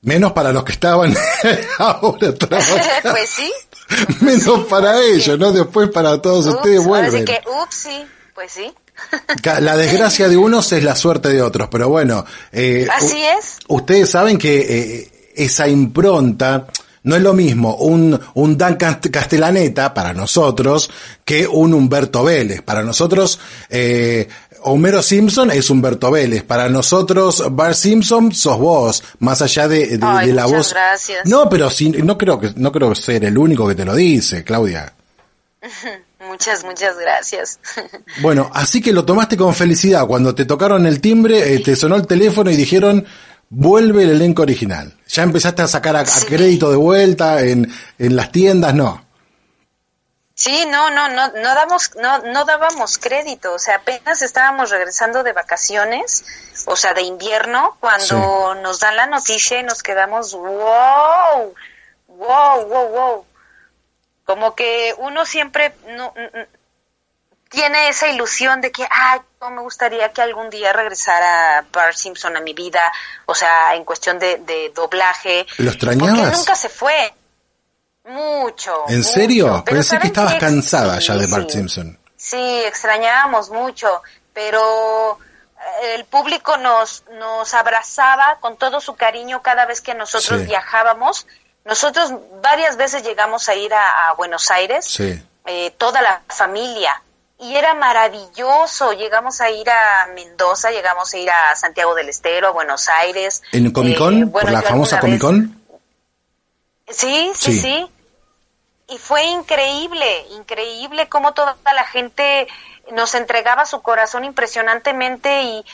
Menos 0.01 0.31
para 0.33 0.51
los 0.51 0.63
que 0.63 0.73
estaban 0.73 1.15
ahora 1.79 2.33
trabajando. 2.35 2.83
pues 3.11 3.29
sí. 3.29 3.51
Menos 4.21 4.65
para 4.67 5.01
ellos, 5.01 5.37
¿no? 5.39 5.51
Después 5.51 5.89
para 5.89 6.21
todos 6.21 6.45
ustedes 6.45 6.85
vuelven. 6.85 7.25
que, 7.25 7.41
ups, 7.63 7.87
pues 8.33 8.51
sí. 8.51 8.73
La 9.43 9.75
desgracia 9.75 10.27
de 10.27 10.37
unos 10.37 10.71
es 10.71 10.83
la 10.83 10.95
suerte 10.95 11.29
de 11.29 11.41
otros, 11.41 11.69
pero 11.71 11.89
bueno. 11.89 12.25
Eh, 12.51 12.87
Así 12.91 13.23
es. 13.23 13.57
Ustedes 13.67 14.09
saben 14.09 14.37
que 14.37 14.59
eh, 14.59 15.31
esa 15.35 15.67
impronta 15.67 16.67
no 17.07 17.15
es 17.15 17.21
lo 17.21 17.33
mismo 17.33 17.75
un, 17.77 18.19
un 18.33 18.57
Dan 18.57 18.75
Castellaneta 18.75 19.93
para 19.93 20.13
nosotros 20.13 20.91
que 21.23 21.47
un 21.47 21.73
Humberto 21.73 22.25
Vélez. 22.25 22.61
Para 22.61 22.83
nosotros, 22.83 23.39
eh, 23.69 24.27
Homero 24.63 25.01
Simpson 25.01 25.49
es 25.51 25.69
Humberto 25.69 26.11
Vélez. 26.11 26.43
Para 26.43 26.67
nosotros, 26.67 27.45
Bart 27.51 27.75
Simpson 27.75 28.33
sos 28.33 28.57
vos, 28.57 29.03
más 29.19 29.41
allá 29.41 29.69
de, 29.69 29.97
la 29.97 30.45
voz. 30.47 30.73
Gracias. 30.73 31.25
No, 31.25 31.47
pero 31.47 31.69
no 32.03 32.17
creo 32.17 32.39
que, 32.41 32.51
no 32.57 32.73
creo 32.73 32.93
ser 32.93 33.23
el 33.23 33.37
único 33.37 33.65
que 33.69 33.75
te 33.75 33.85
lo 33.85 33.95
dice, 33.95 34.43
Claudia. 34.43 34.93
Muchas, 36.27 36.65
muchas 36.65 36.97
gracias. 36.99 37.59
Bueno, 38.21 38.49
así 38.53 38.81
que 38.81 38.91
lo 38.91 39.05
tomaste 39.05 39.37
con 39.37 39.53
felicidad. 39.53 40.05
Cuando 40.07 40.35
te 40.35 40.43
tocaron 40.43 40.85
el 40.85 40.99
timbre, 40.99 41.53
eh, 41.53 41.59
te 41.59 41.75
sonó 41.75 41.95
el 41.95 42.05
teléfono 42.05 42.51
y 42.51 42.57
dijeron, 42.57 43.05
vuelve 43.49 44.03
el 44.03 44.11
elenco 44.11 44.41
original. 44.41 44.97
Ya 45.07 45.23
empezaste 45.23 45.61
a 45.61 45.67
sacar 45.67 45.95
a, 45.95 46.03
crédito 46.27 46.69
de 46.69 46.77
vuelta 46.77 47.41
en, 47.41 47.71
en 47.97 48.15
las 48.15 48.31
tiendas, 48.31 48.73
¿no? 48.73 49.07
Sí, 50.37 50.67
no, 50.67 50.91
no, 50.91 51.09
no, 51.09 51.29
no 51.29 51.55
damos, 51.55 51.95
no, 51.95 52.19
no 52.19 52.45
dábamos 52.45 52.99
crédito, 52.99 53.55
o 53.55 53.57
sea, 53.57 53.77
apenas 53.77 54.21
estábamos 54.21 54.69
regresando 54.69 55.23
de 55.23 55.33
vacaciones, 55.33 56.25
o 56.67 56.75
sea, 56.75 56.93
de 56.93 57.01
invierno, 57.01 57.75
cuando 57.79 58.53
nos 58.53 58.79
dan 58.79 58.97
la 58.97 59.07
noticia 59.07 59.59
y 59.59 59.63
nos 59.63 59.81
quedamos, 59.81 60.33
wow, 60.33 61.55
wow, 62.05 62.67
wow, 62.67 62.87
wow. 62.89 63.25
Como 64.25 64.53
que 64.53 64.93
uno 64.99 65.25
siempre 65.25 65.73
no, 65.87 66.13
tiene 67.49 67.89
esa 67.89 68.07
ilusión 68.07 68.61
de 68.61 68.71
que, 68.71 68.87
ay, 68.89 69.19
no 69.41 69.49
me 69.51 69.61
gustaría 69.61 70.11
que 70.11 70.21
algún 70.21 70.49
día 70.49 70.73
regresara 70.73 71.65
Bart 71.71 71.95
Simpson 71.95 72.35
a 72.37 72.41
mi 72.41 72.53
vida, 72.53 72.91
o 73.25 73.35
sea, 73.35 73.75
en 73.75 73.83
cuestión 73.83 74.19
de, 74.19 74.71
doblaje. 74.75 75.45
¿Lo 75.57 75.71
extrañabas? 75.71 76.19
Porque 76.19 76.37
nunca 76.37 76.55
se 76.55 76.69
fue. 76.69 77.13
Mucho. 78.05 78.85
¿En 78.87 79.03
serio? 79.03 79.63
Pensé 79.65 79.99
que 79.99 80.07
estabas 80.07 80.35
cansada 80.35 80.97
ya 80.99 81.15
de 81.15 81.27
Bart 81.27 81.49
Simpson. 81.49 81.99
Sí, 82.15 82.61
extrañábamos 82.65 83.49
mucho, 83.49 84.01
pero 84.33 85.19
eh, 85.81 85.95
el 85.95 86.05
público 86.05 86.55
nos, 86.55 87.03
nos 87.19 87.53
abrazaba 87.53 88.37
con 88.39 88.55
todo 88.55 88.79
su 88.79 88.95
cariño 88.95 89.41
cada 89.41 89.65
vez 89.65 89.81
que 89.81 89.93
nosotros 89.93 90.45
viajábamos 90.45 91.27
nosotros 91.67 92.13
varias 92.41 92.77
veces 92.77 93.03
llegamos 93.03 93.49
a 93.49 93.55
ir 93.55 93.73
a, 93.73 94.13
Buenos 94.15 94.49
Aires, 94.51 94.99
eh, 95.45 95.71
toda 95.77 96.01
la 96.01 96.21
familia, 96.29 97.01
y 97.39 97.55
era 97.55 97.73
maravilloso. 97.73 98.93
Llegamos 98.93 99.41
a 99.41 99.49
ir 99.49 99.69
a 99.69 100.07
Mendoza, 100.13 100.71
llegamos 100.71 101.13
a 101.13 101.17
ir 101.17 101.29
a 101.29 101.55
Santiago 101.55 101.95
del 101.95 102.09
Estero, 102.09 102.47
a 102.47 102.51
Buenos 102.51 102.89
Aires. 102.89 103.43
¿En 103.51 103.71
Comic 103.71 103.97
Con? 103.97 104.23
Eh, 104.23 104.27
¿Por 104.27 104.51
la 104.51 104.61
famosa 104.61 104.99
Comic 104.99 105.21
Con? 105.21 105.61
Sí, 106.89 107.31
sí, 107.35 107.59
sí, 107.59 107.87
Y 108.87 108.97
fue 108.97 109.25
increíble, 109.25 110.25
increíble 110.31 111.09
cómo 111.09 111.33
toda 111.33 111.57
la 111.65 111.85
gente 111.85 112.47
nos 112.91 113.15
entregaba 113.15 113.65
su 113.65 113.81
corazón 113.81 114.23
impresionantemente 114.23 115.43
y, 115.43 115.65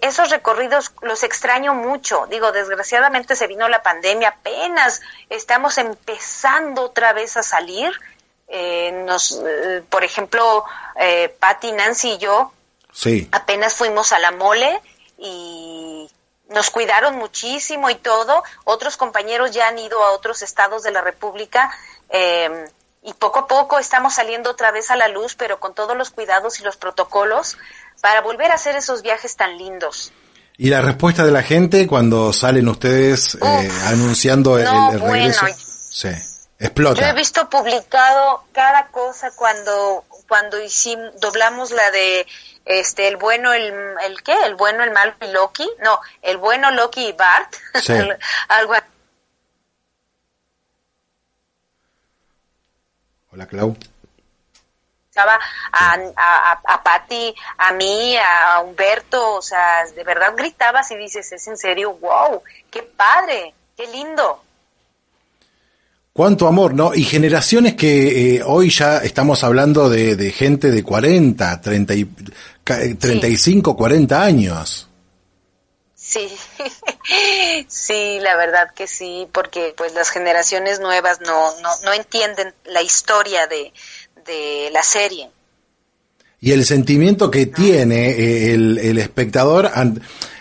esos 0.00 0.30
recorridos 0.30 0.92
los 1.02 1.22
extraño 1.22 1.74
mucho. 1.74 2.26
Digo, 2.30 2.50
desgraciadamente 2.50 3.36
se 3.36 3.46
vino 3.46 3.68
la 3.68 3.82
pandemia, 3.82 4.30
apenas 4.30 5.02
estamos 5.28 5.78
empezando 5.78 6.82
otra 6.82 7.12
vez 7.12 7.36
a 7.36 7.42
salir. 7.42 7.92
Eh, 8.52 8.90
nos, 9.06 9.40
eh, 9.46 9.82
por 9.88 10.02
ejemplo, 10.02 10.64
eh, 10.98 11.34
Patty, 11.38 11.72
Nancy 11.72 12.12
y 12.12 12.18
yo 12.18 12.52
sí. 12.92 13.28
apenas 13.30 13.74
fuimos 13.74 14.12
a 14.12 14.18
la 14.18 14.32
mole 14.32 14.80
y 15.18 16.10
nos 16.48 16.70
cuidaron 16.70 17.16
muchísimo 17.16 17.88
y 17.90 17.94
todo. 17.94 18.42
Otros 18.64 18.96
compañeros 18.96 19.52
ya 19.52 19.68
han 19.68 19.78
ido 19.78 20.02
a 20.02 20.12
otros 20.12 20.42
estados 20.42 20.82
de 20.82 20.90
la 20.90 21.00
República. 21.00 21.70
Eh, 22.10 22.66
y 23.02 23.14
poco 23.14 23.40
a 23.40 23.46
poco 23.46 23.78
estamos 23.78 24.14
saliendo 24.14 24.50
otra 24.50 24.72
vez 24.72 24.90
a 24.90 24.96
la 24.96 25.08
luz, 25.08 25.34
pero 25.34 25.58
con 25.58 25.74
todos 25.74 25.96
los 25.96 26.10
cuidados 26.10 26.60
y 26.60 26.64
los 26.64 26.76
protocolos 26.76 27.56
para 28.02 28.20
volver 28.20 28.50
a 28.50 28.54
hacer 28.54 28.76
esos 28.76 29.02
viajes 29.02 29.36
tan 29.36 29.56
lindos. 29.56 30.12
¿Y 30.58 30.68
la 30.68 30.82
respuesta 30.82 31.24
de 31.24 31.30
la 31.30 31.42
gente 31.42 31.86
cuando 31.86 32.32
salen 32.34 32.68
ustedes 32.68 33.36
eh, 33.36 33.70
anunciando 33.86 34.58
el, 34.58 35.00
regreso? 35.00 35.46
sí, 35.88 36.10
explota. 36.60 37.00
Yo 37.00 37.06
he 37.08 37.14
visto 37.14 37.48
publicado 37.48 38.44
cada 38.52 38.88
cosa 38.88 39.30
cuando 39.34 40.04
cuando 40.28 40.62
hicimos, 40.62 41.18
doblamos 41.20 41.72
la 41.72 41.90
de 41.90 42.26
este 42.64 43.08
el 43.08 43.16
bueno 43.16 43.52
el, 43.52 43.72
el 44.04 44.22
qué 44.22 44.34
el 44.44 44.54
bueno 44.54 44.84
el 44.84 44.92
malo 44.92 45.12
y 45.20 45.26
Loki 45.32 45.68
no 45.80 45.98
el 46.22 46.36
bueno 46.36 46.70
Loki 46.70 47.08
y 47.08 47.12
Bart 47.12 47.52
sí. 47.82 47.94
algo 48.48 48.74
Hola, 53.32 53.46
Clau. 53.46 53.76
Estaba 55.08 55.38
a, 55.72 55.98
a, 56.16 56.60
a 56.64 56.82
Patti, 56.82 57.32
a 57.58 57.72
mí, 57.72 58.16
a 58.16 58.60
Humberto, 58.60 59.34
o 59.34 59.42
sea, 59.42 59.84
de 59.86 60.02
verdad 60.02 60.34
gritabas 60.36 60.90
y 60.90 60.96
dices, 60.96 61.30
es 61.30 61.46
en 61.46 61.56
serio, 61.56 61.92
wow, 61.94 62.42
qué 62.70 62.82
padre, 62.82 63.54
qué 63.76 63.86
lindo. 63.86 64.42
Cuánto 66.20 66.46
amor, 66.46 66.74
¿no? 66.74 66.94
Y 66.94 67.04
generaciones 67.04 67.76
que 67.76 68.34
eh, 68.36 68.42
hoy 68.44 68.68
ya 68.68 68.98
estamos 68.98 69.42
hablando 69.42 69.88
de, 69.88 70.16
de 70.16 70.32
gente 70.32 70.70
de 70.70 70.82
40, 70.82 71.62
30 71.62 71.94
y, 71.94 72.04
35, 72.94 73.74
40 73.74 74.22
años. 74.22 74.86
Sí, 75.94 76.28
sí, 77.68 78.18
la 78.20 78.36
verdad 78.36 78.68
que 78.76 78.86
sí, 78.86 79.28
porque 79.32 79.72
pues 79.74 79.94
las 79.94 80.10
generaciones 80.10 80.78
nuevas 80.78 81.22
no, 81.22 81.58
no, 81.62 81.70
no 81.84 81.94
entienden 81.94 82.52
la 82.66 82.82
historia 82.82 83.46
de, 83.46 83.72
de 84.26 84.68
la 84.74 84.82
serie. 84.82 85.30
Y 86.38 86.52
el 86.52 86.66
sentimiento 86.66 87.30
que 87.30 87.46
tiene 87.46 88.10
eh, 88.10 88.52
el, 88.52 88.76
el, 88.76 88.98
espectador 88.98 89.70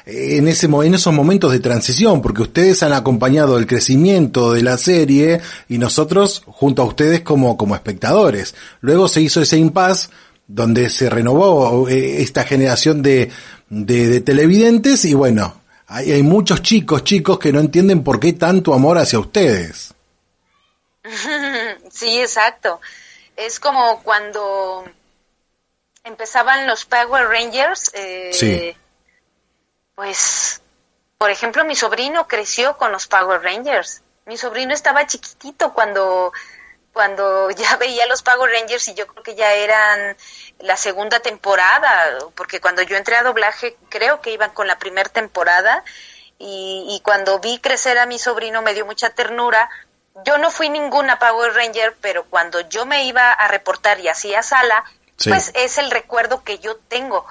en, 0.10 0.48
ese, 0.48 0.66
en 0.68 0.94
esos 0.94 1.14
momentos 1.14 1.52
de 1.52 1.60
transición, 1.60 2.22
porque 2.22 2.42
ustedes 2.42 2.84
han 2.84 2.94
acompañado 2.94 3.58
el 3.58 3.68
crecimiento 3.68 4.54
de 4.54 4.64
la 4.64 4.78
serie 4.78 5.42
y 5.68 5.78
nosotros 5.78 6.44
junto 6.46 6.82
a 6.82 6.86
ustedes 6.86 7.22
como, 7.22 7.58
como 7.58 7.76
espectadores. 7.76 8.56
Luego 8.82 9.08
se 9.08 9.22
hizo 9.22 9.42
ese 9.42 9.58
impasse 9.58 10.10
donde 10.48 10.90
se 10.90 11.10
renovó 11.10 11.88
eh, 11.90 12.22
esta 12.22 12.44
generación 12.44 13.02
de, 13.02 13.30
de, 13.70 14.08
de 14.08 14.22
televidentes 14.22 15.06
y 15.06 15.14
bueno, 15.14 15.62
hay, 15.88 16.12
hay 16.12 16.24
muchos 16.24 16.62
chicos, 16.62 17.04
chicos 17.04 17.40
que 17.40 17.52
no 17.52 17.60
entienden 17.60 18.04
por 18.04 18.20
qué 18.20 18.34
tanto 18.34 18.74
amor 18.74 18.98
hacia 18.98 19.20
ustedes. 19.20 19.94
Sí, 21.92 22.22
exacto. 22.22 22.80
Es 23.36 23.60
como 23.60 24.02
cuando 24.04 24.86
empezaban 26.04 26.68
los 26.68 26.86
Power 26.86 27.28
Rangers. 27.28 27.92
Eh, 27.94 28.30
sí. 28.32 28.76
Pues, 30.00 30.62
por 31.18 31.30
ejemplo, 31.30 31.66
mi 31.66 31.76
sobrino 31.76 32.26
creció 32.26 32.78
con 32.78 32.94
los 32.94 33.08
Power 33.08 33.42
Rangers. 33.42 34.02
Mi 34.26 34.38
sobrino 34.38 34.74
estaba 34.74 35.06
chiquitito 35.06 35.74
cuando 35.74 36.32
cuando 36.94 37.52
ya 37.58 37.76
veía 37.76 38.06
los 38.06 38.24
Power 38.24 38.50
Rangers 38.50 38.88
y 38.88 38.94
yo 38.94 39.08
creo 39.08 39.24
que 39.24 39.36
ya 39.36 39.52
eran 39.56 40.16
la 40.60 40.78
segunda 40.78 41.20
temporada, 41.20 42.18
porque 42.34 42.62
cuando 42.62 42.82
yo 42.82 42.96
entré 42.96 43.18
a 43.18 43.24
doblaje 43.24 43.76
creo 43.90 44.22
que 44.22 44.32
iban 44.32 44.52
con 44.52 44.68
la 44.68 44.80
primera 44.80 45.10
temporada 45.10 45.84
y, 46.38 47.02
cuando 47.04 47.40
vi 47.40 47.60
crecer 47.60 47.98
a 47.98 48.06
mi 48.06 48.20
sobrino 48.20 48.62
me 48.62 48.74
dio 48.74 48.86
mucha 48.86 49.10
ternura. 49.10 49.70
Yo 50.24 50.38
no 50.38 50.50
fui 50.50 50.70
ninguna 50.70 51.20
Power 51.20 51.54
Ranger, 51.54 51.98
pero 52.00 52.24
cuando 52.24 52.62
yo 52.70 52.86
me 52.86 53.04
iba 53.04 53.34
a 53.34 53.50
reportar 53.50 54.00
y 54.00 54.08
hacía 54.08 54.44
sala, 54.44 54.86
pues 55.22 55.52
es 55.56 55.78
el 55.78 55.92
recuerdo 55.92 56.46
que 56.46 56.60
yo 56.60 56.78
tengo. 56.78 57.26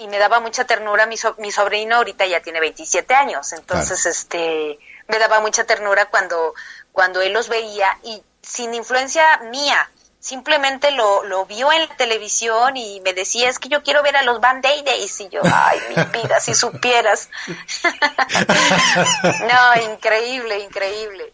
Y 0.00 0.08
me 0.08 0.18
daba 0.18 0.40
mucha 0.40 0.64
ternura 0.64 1.06
mi, 1.06 1.16
mi 1.38 1.52
sobrino, 1.52 1.96
ahorita 1.96 2.26
ya 2.26 2.40
tiene 2.40 2.60
27 2.60 3.14
años, 3.14 3.52
entonces 3.52 4.06
este 4.06 4.78
me 5.08 5.18
daba 5.18 5.40
mucha 5.40 5.64
ternura 5.64 6.06
cuando, 6.06 6.54
cuando 6.92 7.20
él 7.20 7.32
los 7.32 7.48
veía 7.48 7.98
y 8.02 8.22
sin 8.40 8.74
influencia 8.74 9.22
mía, 9.50 9.90
simplemente 10.20 10.90
lo, 10.92 11.24
lo 11.24 11.46
vio 11.46 11.72
en 11.72 11.80
la 11.80 11.96
televisión 11.96 12.76
y 12.76 13.00
me 13.00 13.14
decía, 13.14 13.48
es 13.48 13.58
que 13.58 13.68
yo 13.68 13.82
quiero 13.82 14.02
ver 14.02 14.16
a 14.16 14.22
los 14.22 14.40
Band 14.40 14.62
Days. 14.62 15.20
Y 15.20 15.28
yo, 15.30 15.40
ay, 15.44 15.78
mi 15.88 16.20
vida, 16.20 16.38
si 16.40 16.54
supieras. 16.54 17.28
no, 19.22 19.92
increíble, 19.92 20.60
increíble. 20.60 21.32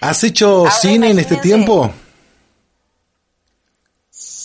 ¿Has 0.00 0.22
hecho 0.22 0.70
cine 0.70 1.10
en 1.10 1.18
este 1.18 1.36
tiempo? 1.36 1.92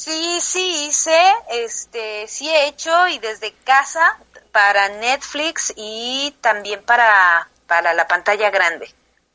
Sí, 0.02 0.42
sí 0.42 0.88
hice, 0.88 1.16
este, 1.52 2.28
sí 2.28 2.50
he 2.50 2.66
hecho 2.66 3.08
y 3.08 3.20
desde 3.20 3.54
casa 3.64 4.18
para 4.52 4.90
Netflix 4.90 5.72
y 5.76 6.36
también 6.42 6.82
para, 6.82 7.48
para 7.68 7.94
la 7.94 8.08
pantalla 8.08 8.50
grande. 8.50 8.92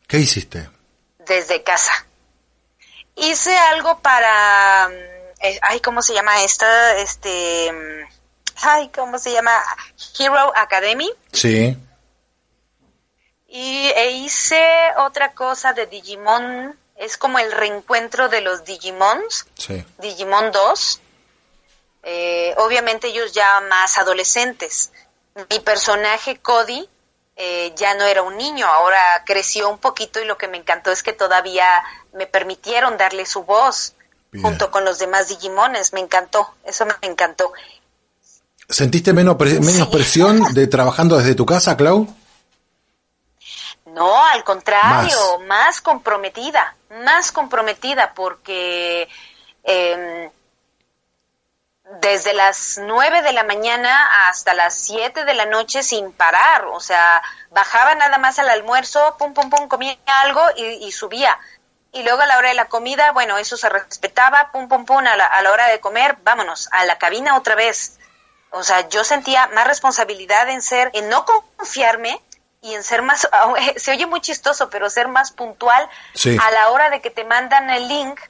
¿Qué 0.08 0.18
hiciste? 0.18 0.68
Desde 1.20 1.62
casa. 1.62 1.92
Hice 3.14 3.56
algo 3.56 4.00
para, 4.00 4.90
eh, 5.40 5.56
ay, 5.62 5.78
¿cómo 5.78 6.02
se 6.02 6.14
llama 6.14 6.42
esta? 6.42 6.96
Este, 6.96 7.70
ay, 8.62 8.88
¿cómo 8.88 9.20
se 9.20 9.32
llama? 9.32 9.52
Hero 10.18 10.52
Academy. 10.56 11.08
Sí. 11.30 11.78
Y 13.46 13.87
e 13.94 14.11
hice 14.11 14.66
otra 14.96 15.32
cosa 15.32 15.75
de 15.75 15.87
Digimon, 15.87 16.76
es 16.99 17.17
como 17.19 17.38
el 17.38 17.53
reencuentro 17.53 18.29
de 18.29 18.41
los 18.41 18.65
Digimons, 18.65 19.47
Sí. 19.57 19.85
Digimon 19.99 20.50
2. 20.53 21.00
Eh, 22.05 22.55
obviamente 22.59 23.09
ellos 23.09 23.33
ya 23.33 23.61
más 23.69 23.99
adolescentes. 23.99 24.93
Mi 25.50 25.61
personaje 25.61 26.38
Cody 26.38 26.88
eh, 27.37 27.73
ya 27.76 27.95
no 27.95 28.05
era 28.05 28.23
un 28.23 28.37
niño, 28.38 28.67
ahora 28.67 28.99
creció 29.26 29.69
un 29.69 29.79
poquito 29.79 30.21
y 30.21 30.25
lo 30.25 30.38
que 30.38 30.49
me 30.49 30.57
encantó 30.57 30.91
es 30.91 31.03
que 31.03 31.12
todavía 31.12 31.67
me 32.15 32.26
permitieron 32.26 32.97
darle 32.97 33.26
su 33.26 33.43
voz 33.43 33.93
Bien. 34.31 34.43
junto 34.45 34.71
con 34.71 34.85
los 34.87 34.99
demás 34.99 35.29
Digimones. 35.29 35.93
Me 35.93 36.00
encantó, 36.00 36.55
eso 36.65 36.87
me 36.87 36.95
encantó. 37.03 37.53
¿Sentiste 38.69 39.12
menos, 39.12 39.37
pre- 39.37 39.61
menos 39.61 39.88
Sí. 39.88 39.93
presión 39.93 40.55
de 40.55 40.67
trabajando 40.67 41.19
desde 41.19 41.35
tu 41.35 41.45
casa, 41.45 41.76
Clau? 41.76 42.09
No, 43.97 44.26
al 44.26 44.45
contrario, 44.45 45.38
más, 45.47 45.81
comprometida, 45.81 46.76
más 47.03 47.33
comprometida, 47.33 48.12
porque 48.12 49.09
em, 49.65 50.31
desde 52.03 52.35
las 52.35 52.79
nueve 52.83 53.23
de 53.23 53.33
la 53.33 53.43
mañana 53.43 54.29
hasta 54.29 54.53
las 54.53 54.75
siete 54.75 55.25
de 55.25 55.33
la 55.33 55.47
noche 55.47 55.83
sin 55.83 56.12
parar, 56.12 56.67
o 56.67 56.79
sea, 56.79 57.23
bajaba 57.53 57.95
nada 57.95 58.19
más 58.19 58.38
al 58.38 58.50
almuerzo, 58.50 59.17
pum, 59.19 59.33
pum, 59.33 59.49
pum, 59.49 59.67
comía 59.67 59.97
algo 60.05 60.43
y, 60.57 60.65
y 60.87 60.93
subía. 60.93 61.38
Y 61.93 62.03
luego 62.03 62.21
a 62.21 62.26
la 62.26 62.37
hora 62.37 62.50
de 62.50 62.55
la 62.55 62.69
comida, 62.69 63.12
bueno, 63.12 63.38
eso 63.38 63.57
se 63.57 63.71
respetaba, 63.71 64.53
pum, 64.53 64.69
pum, 64.69 64.85
pum, 64.85 65.07
a 65.07 65.17
la, 65.17 65.25
a 65.25 65.41
la 65.41 65.53
hora 65.53 65.69
de 65.69 65.81
comer, 65.81 66.19
vámonos, 66.23 66.69
a 66.71 66.85
la 66.85 66.99
cabina 66.99 67.38
otra 67.38 67.55
vez. 67.55 67.99
O 68.50 68.62
sea, 68.62 68.91
yo 68.91 69.05
sentía 69.05 69.47
más 69.55 69.67
responsabilidad 69.67 70.50
en 70.50 70.61
ser, 70.61 70.91
en 70.93 71.09
no 71.09 71.25
confiarme 71.25 72.21
y 72.66 72.75
en 72.75 72.82
ser 72.82 73.02
más, 73.02 73.28
se 73.76 73.90
oye 73.92 74.06
muy 74.06 74.20
chistoso, 74.20 74.68
pero 74.70 74.90
ser 74.90 75.08
más 75.08 75.30
puntual 75.32 75.88
Sí. 76.14 76.37
a 76.42 76.50
la 76.50 76.70
hora 76.70 76.90
de 76.90 77.00
que 77.00 77.11
te 77.11 77.25
mandan 77.25 77.70
el 77.70 77.87
link 77.88 78.20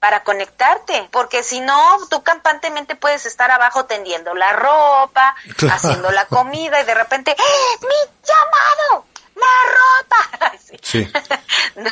para 0.00 0.22
conectarte, 0.22 1.08
porque 1.10 1.42
si 1.42 1.60
no, 1.60 1.98
tú 2.10 2.22
campantemente 2.22 2.94
puedes 2.94 3.24
estar 3.24 3.50
abajo 3.50 3.86
tendiendo 3.86 4.34
la 4.34 4.52
ropa, 4.52 5.34
Claro. 5.56 5.74
haciendo 5.76 6.10
la 6.10 6.26
comida 6.26 6.80
y 6.80 6.84
de 6.84 6.94
repente, 6.94 7.30
¡Eh, 7.30 7.78
¡mi 7.80 8.12
llamado! 8.22 9.06
¡La 9.34 9.70
ropa! 9.72 10.52
Sí. 10.64 10.78
Sí. 10.82 11.12
No, 11.76 11.90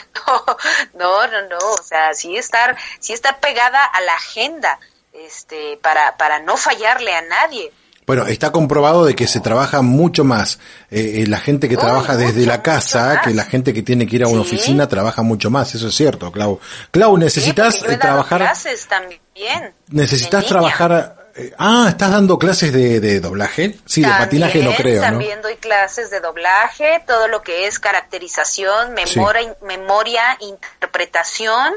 no, 0.94 1.26
no, 1.26 1.42
no, 1.48 1.58
o 1.58 1.82
sea, 1.82 2.14
sí 2.14 2.36
estar, 2.36 2.76
sí 3.00 3.12
estar 3.12 3.38
pegada 3.40 3.84
a 3.84 4.00
la 4.02 4.14
agenda, 4.14 4.78
este, 5.12 5.76
para, 5.82 6.16
para 6.16 6.38
no 6.38 6.56
fallarle 6.56 7.14
a 7.16 7.22
nadie. 7.22 7.72
Bueno, 8.06 8.26
está 8.26 8.50
comprobado 8.50 9.04
de 9.04 9.14
que 9.14 9.26
se 9.28 9.40
trabaja 9.40 9.80
mucho 9.80 10.24
más 10.24 10.58
eh, 10.90 11.22
eh, 11.22 11.26
la 11.28 11.38
gente 11.38 11.68
que 11.68 11.76
Oh, 11.76 11.80
trabaja 11.80 12.16
desde 12.16 12.40
mucho, 12.40 12.48
la 12.48 12.62
casa 12.62 13.20
que 13.22 13.32
la 13.32 13.44
gente 13.44 13.72
que 13.72 13.82
tiene 13.82 14.06
que 14.06 14.16
ir 14.16 14.24
a 14.24 14.28
una 14.28 14.42
Sí. 14.42 14.48
oficina 14.56 14.88
trabaja 14.88 15.22
mucho 15.22 15.50
más, 15.50 15.74
eso 15.74 15.86
es 15.88 15.94
cierto, 15.94 16.32
Clau. 16.32 16.58
Clau, 16.90 17.16
necesitas 17.16 17.76
Sí, 17.76 17.84
eh, 17.88 17.96
trabajar, 17.96 18.40
clases 18.40 18.86
también. 18.88 19.72
necesitas 19.88 20.44
trabajar. 20.46 21.16
eh, 21.36 21.50
ah, 21.58 21.86
estás 21.88 22.10
dando 22.10 22.38
clases 22.38 22.72
de, 22.74 23.00
de 23.00 23.18
doblaje, 23.20 23.78
sí, 23.86 24.02
de 24.02 24.08
patinaje 24.08 24.58
no 24.58 24.70
También, 24.72 24.76
creo, 24.82 25.00
¿no? 25.02 25.08
También 25.08 25.40
doy 25.40 25.56
clases 25.56 26.10
de 26.10 26.20
doblaje, 26.20 27.02
todo 27.06 27.26
lo 27.28 27.40
que 27.42 27.66
es 27.66 27.78
caracterización, 27.78 28.92
memoria, 28.94 29.54
memoria 29.62 30.22
interpretación. 30.40 31.72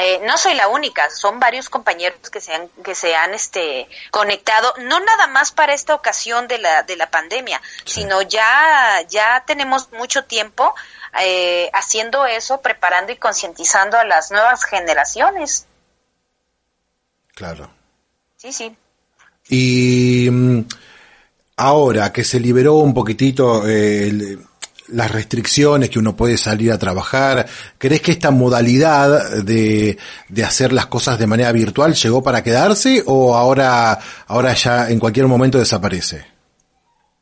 Eh, 0.00 0.20
no 0.24 0.38
soy 0.38 0.54
la 0.54 0.68
única, 0.68 1.10
son 1.10 1.38
varios 1.40 1.68
compañeros 1.68 2.30
que 2.30 2.40
se 2.40 2.54
han, 2.54 2.68
que 2.84 2.94
se 2.94 3.14
han 3.14 3.34
este, 3.34 3.88
conectado, 4.10 4.72
no 4.78 4.98
nada 5.00 5.26
más 5.26 5.52
para 5.52 5.74
esta 5.74 5.94
ocasión 5.94 6.48
de 6.48 6.58
la, 6.58 6.82
de 6.84 6.96
la 6.96 7.10
pandemia, 7.10 7.60
sino 7.84 8.22
ya, 8.22 9.02
ya 9.08 9.44
tenemos 9.46 9.92
mucho 9.92 10.24
tiempo 10.24 10.74
eh, 11.20 11.70
haciendo 11.74 12.24
eso, 12.26 12.60
preparando 12.60 13.12
y 13.12 13.16
concientizando 13.16 13.98
a 13.98 14.04
las 14.04 14.30
nuevas 14.30 14.64
generaciones. 14.64 15.66
Claro. 17.34 17.70
Sí, 18.36 18.52
sí. 18.52 18.76
Y 19.48 20.28
mm, 20.30 20.60
ahora 21.56 22.12
que 22.12 22.24
se 22.24 22.38
liberó 22.40 22.74
un 22.74 22.94
poquitito 22.94 23.66
eh, 23.68 24.08
el- 24.08 24.46
las 24.92 25.10
restricciones, 25.10 25.90
que 25.90 25.98
uno 25.98 26.16
puede 26.16 26.36
salir 26.38 26.72
a 26.72 26.78
trabajar, 26.78 27.46
¿crees 27.78 28.00
que 28.02 28.12
esta 28.12 28.30
modalidad 28.30 29.42
de, 29.42 29.98
de 30.28 30.44
hacer 30.44 30.72
las 30.72 30.86
cosas 30.86 31.18
de 31.18 31.26
manera 31.26 31.52
virtual 31.52 31.94
llegó 31.94 32.22
para 32.22 32.42
quedarse 32.42 33.02
o 33.06 33.34
ahora, 33.36 33.98
ahora 34.26 34.52
ya 34.54 34.88
en 34.90 34.98
cualquier 34.98 35.26
momento 35.26 35.58
desaparece? 35.58 36.26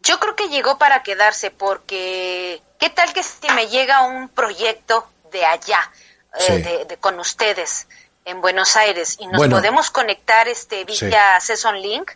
Yo 0.03 0.19
creo 0.21 0.37
que 0.37 0.49
llegó 0.49 0.79
para 0.79 1.03
quedarse 1.03 1.51
porque 1.51 2.63
¿qué 2.79 2.91
tal 2.91 3.13
que 3.13 3.23
si 3.23 3.49
me 3.55 3.67
llega 3.69 4.03
un 4.07 4.29
proyecto 4.29 5.07
de 5.33 5.45
allá, 5.45 5.81
eh, 6.39 6.43
Sí. 6.47 6.53
de, 6.63 6.85
de- 6.87 6.97
con 6.99 7.19
ustedes 7.19 7.87
en 8.25 8.41
Buenos 8.41 8.77
Aires 8.77 9.17
y 9.19 9.27
nos 9.27 9.37
Bueno. 9.39 9.57
podemos 9.57 9.91
conectar 9.91 10.47
este 10.49 10.85
vía 10.85 11.39
Session 11.41 11.81
Link? 11.83 12.13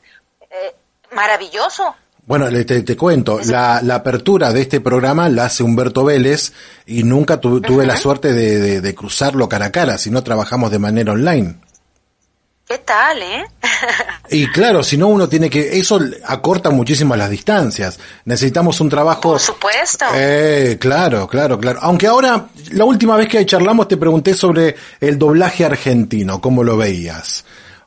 Eh, 0.50 0.74
maravilloso. 1.12 1.94
Bueno, 2.24 2.48
le- 2.48 2.64
te, 2.64 2.82
te 2.82 2.96
cuento, 2.96 3.40
la, 3.46 3.80
la 3.82 3.96
apertura 3.96 4.52
de 4.52 4.60
este 4.62 4.80
programa 4.80 5.28
la 5.28 5.46
hace 5.46 5.62
Humberto 5.64 6.04
Vélez 6.04 6.52
y 6.86 7.02
nunca 7.02 7.40
tu- 7.40 7.60
tuve 7.60 7.84
la 7.84 7.96
suerte 7.96 8.32
de, 8.32 8.58
de- 8.60 8.80
de 8.80 8.94
cruzarlo 8.94 9.48
cara 9.48 9.66
a 9.66 9.72
cara, 9.72 9.98
si 9.98 10.10
no 10.10 10.22
trabajamos 10.22 10.70
de 10.70 10.78
manera 10.78 11.12
online. 11.12 11.56
¿Qué 12.64 12.78
tal, 12.78 13.20
eh? 13.20 13.44
Y 14.30 14.46
claro, 14.46 14.82
si 14.84 14.96
no 14.96 15.08
uno 15.08 15.28
tiene 15.28 15.50
que, 15.50 15.78
eso 15.78 16.00
acorta 16.24 16.70
muchísimo 16.70 17.14
las 17.16 17.28
distancias. 17.28 17.98
Necesitamos 18.24 18.80
un 18.80 18.88
trabajo. 18.88 19.32
Por 19.32 19.40
supuesto. 19.40 20.04
Eh, 20.14 20.78
claro, 20.80 21.26
claro, 21.26 21.58
claro. 21.58 21.80
Aunque 21.82 22.06
ahora, 22.06 22.46
la 22.70 22.84
última 22.84 23.16
vez 23.16 23.28
que 23.28 23.44
charlamos 23.44 23.88
te 23.88 23.96
pregunté 23.98 24.32
sobre 24.32 24.76
el 25.00 25.18
doblaje 25.18 25.64
argentino, 25.66 26.40
cómo 26.40 26.62
lo 26.64 26.76
veías. 26.78 27.44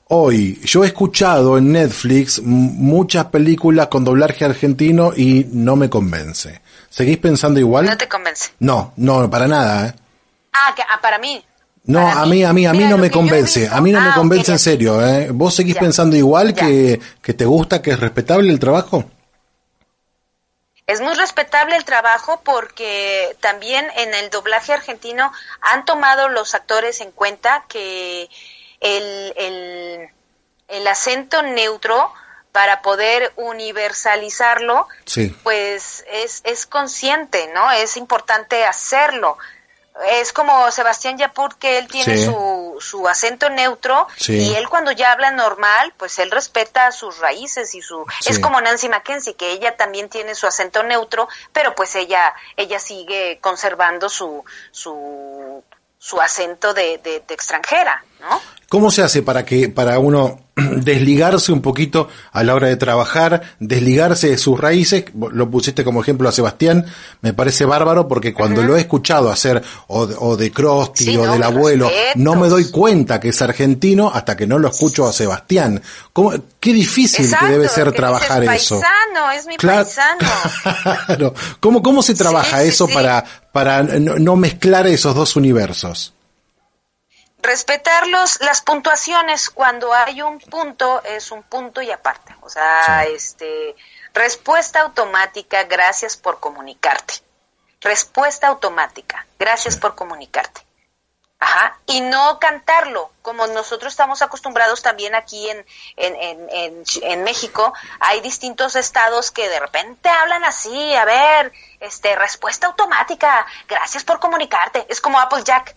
Hoy, 0.08 0.60
yo 0.64 0.84
he 0.84 0.88
escuchado 0.88 1.58
en 1.58 1.72
Netflix 1.72 2.40
muchas 2.44 3.26
películas 3.26 3.88
con 3.88 4.04
doblaje 4.06 4.46
argentino 4.46 5.12
y 5.16 5.48
no 5.52 5.76
me 5.76 5.90
convence. 5.90 6.62
¿Seguís 6.90 7.18
pensando 7.18 7.60
igual? 7.60 7.86
no 7.88 7.98
te 7.98 8.08
convence. 8.08 8.52
No, 8.60 8.94
no, 8.98 9.28
para 9.30 9.48
nada, 9.48 9.88
¿eh? 9.88 9.96
Ah, 10.54 10.74
que, 10.76 10.84
ah, 10.84 11.00
para 11.02 11.18
mí. 11.18 11.44
No, 11.86 12.00
Para 12.04 12.22
a 12.22 12.26
mí, 12.28 12.44
a 12.44 12.54
mí, 12.54 12.66
a 12.68 12.72
mí 12.72 12.78
Mira, 12.80 12.90
no 12.92 12.98
me 13.00 13.10
convence. 13.12 13.68
A 13.68 13.82
mí 13.82 13.92
no 13.92 14.00
me 14.00 14.10
Ah, 14.10 14.16
convence 14.16 14.52
en 14.52 14.60
serio, 14.60 15.06
¿eh? 15.06 15.30
¿Vos 15.32 15.56
seguís 15.56 15.74
Ya. 15.76 15.82
pensando 15.82 16.16
igual 16.16 16.54
Ya. 16.54 16.66
que, 16.68 17.00
que 17.22 17.34
te 17.34 17.46
gusta, 17.46 17.82
que 17.82 17.92
es 17.92 18.00
respetable 18.00 18.52
el 18.52 18.60
trabajo? 18.60 19.06
Es 20.88 21.02
muy 21.02 21.16
respetable 21.16 21.76
el 21.76 21.84
trabajo 21.84 22.42
porque 22.46 23.36
también 23.40 23.88
en 23.98 24.14
el 24.14 24.30
doblaje 24.30 24.72
argentino 24.72 25.32
han 25.62 25.84
tomado 25.84 26.30
los 26.30 26.54
actores 26.54 27.02
en 27.02 27.10
cuenta 27.12 27.66
que 27.68 28.30
el, 28.80 29.34
el, 29.38 30.10
el 30.68 30.88
acento 30.88 31.42
neutro 31.42 32.14
para 32.52 32.82
poder 32.82 33.34
universalizarlo, 33.36 34.88
Sí. 35.06 35.36
pues 35.44 36.04
es, 36.10 36.42
es 36.46 36.66
consciente, 36.66 37.50
¿no? 37.54 37.72
Es 37.72 37.98
importante 37.98 38.66
hacerlo. 38.66 39.38
Es 40.12 40.34
como 40.34 40.70
Sebastián 40.72 41.18
Yapur, 41.18 41.58
que 41.58 41.78
él 41.78 41.88
tiene 41.88 42.18
Sí. 42.18 42.26
su, 42.26 42.76
su 42.82 43.08
acento 43.08 43.50
neutro 43.50 44.08
Sí. 44.18 44.34
y 44.52 44.56
él 44.56 44.68
cuando 44.68 44.92
ya 44.92 45.14
habla 45.14 45.32
normal, 45.32 45.94
pues 45.96 46.20
él 46.20 46.32
respeta 46.32 46.92
sus 46.92 47.20
raíces 47.20 47.74
y 47.76 47.82
su... 47.82 48.06
Es 48.26 48.40
como 48.40 48.60
Nancy 48.60 48.90
Mackenzie, 48.90 49.36
que 49.36 49.52
ella 49.52 49.78
también 49.78 50.10
tiene 50.10 50.36
su 50.36 50.48
acento 50.48 50.84
neutro, 50.84 51.30
pero 51.54 51.76
pues 51.76 51.96
ella 51.96 52.34
ella 52.58 52.78
sigue 52.80 53.40
conservando 53.42 54.10
su 54.10 54.44
su, 54.72 55.64
su 55.98 56.20
acento 56.22 56.74
de, 56.74 56.98
de, 56.98 57.22
de 57.22 57.34
extranjera, 57.34 58.04
¿no? 58.30 58.40
¿Cómo 58.70 58.92
se 58.92 59.04
hace 59.04 59.22
para 59.22 59.46
que, 59.46 59.70
para 59.70 60.00
uno 60.00 60.40
desligarse 60.56 61.52
un 61.52 61.62
poquito 61.62 62.08
a 62.32 62.44
la 62.44 62.56
hora 62.56 62.68
de 62.68 62.78
trabajar, 62.78 63.56
desligarse 63.60 64.30
de 64.30 64.38
sus 64.38 64.60
raíces, 64.60 65.06
lo 65.32 65.50
pusiste 65.52 65.84
como 65.84 66.02
ejemplo 66.02 66.28
a 66.28 66.32
Sebastián, 66.32 66.86
me 67.22 67.34
parece 67.34 67.66
bárbaro 67.66 68.08
porque 68.08 68.34
cuando 68.34 68.64
lo 68.64 68.76
he 68.76 68.80
escuchado 68.80 69.30
hacer 69.30 69.62
o, 69.88 70.02
o 70.02 70.36
de 70.36 70.52
Crosti 70.52 71.16
o 71.16 71.32
del 71.32 71.44
abuelo, 71.44 71.92
no 72.16 72.36
me 72.36 72.48
doy 72.48 72.72
cuenta 72.72 73.20
que 73.20 73.30
es 73.30 73.42
argentino 73.42 74.12
hasta 74.14 74.36
que 74.36 74.48
no 74.48 74.58
lo 74.58 74.70
escucho 74.70 75.08
a 75.08 75.14
Sebastián. 75.14 75.82
¿Cómo, 76.12 76.34
qué 76.60 76.74
difícil 76.74 77.30
que 77.40 77.46
debe 77.46 77.70
ser 77.70 77.92
trabajar 77.92 78.44
eso. 78.44 78.82
Paisano, 78.82 79.32
es 79.32 79.46
mi 79.46 79.58
paisano. 79.58 80.20
claro. 81.06 81.34
¿Cómo, 81.60 81.84
¿Cómo 81.84 82.02
se 82.02 82.16
trabaja 82.16 82.64
eso 82.64 82.88
para, 82.88 83.24
para 83.52 83.84
no 83.84 84.36
mezclar 84.36 84.88
esos 84.88 85.14
dos 85.14 85.36
universos? 85.36 86.15
Respetar 87.46 88.08
las 88.08 88.62
puntuaciones 88.64 89.50
cuando 89.50 89.94
hay 89.94 90.22
un 90.22 90.40
punto 90.40 91.02
es 91.04 91.32
un 91.32 91.44
punto 91.44 91.82
y 91.82 91.92
aparte. 91.92 92.36
O 92.42 92.50
sea 92.50 93.06
este 93.06 93.76
respuesta 94.14 94.82
automática 94.82 95.64
gracias 95.64 96.18
por 96.18 96.40
comunicarte. 96.40 97.16
Respuesta 97.82 98.48
automática 98.48 99.26
gracias 99.38 99.78
por 99.78 99.96
comunicarte. 99.96 100.66
Ajá, 101.38 101.78
y 101.86 102.00
no 102.00 102.40
cantarlo, 102.40 103.12
como 103.22 103.46
nosotros 103.48 103.92
estamos 103.92 104.22
acostumbrados 104.22 104.82
también 104.82 105.14
aquí 105.16 105.50
en, 105.50 105.66
en, 105.98 106.50
en, 106.50 106.84
en, 107.02 107.24
México, 107.24 107.74
hay 108.00 108.22
distintos 108.22 108.78
estados 108.78 109.32
que 109.32 109.48
de 109.50 109.60
repente 109.60 110.10
hablan 110.10 110.46
así, 110.46 110.96
a 110.96 111.04
ver, 111.04 111.52
este, 111.82 112.16
respuesta 112.16 112.68
automática, 112.68 113.46
gracias 113.68 114.06
por 114.06 114.20
comunicarte, 114.20 114.86
es 114.90 115.02
como 115.02 115.20
Applejack, 115.20 115.76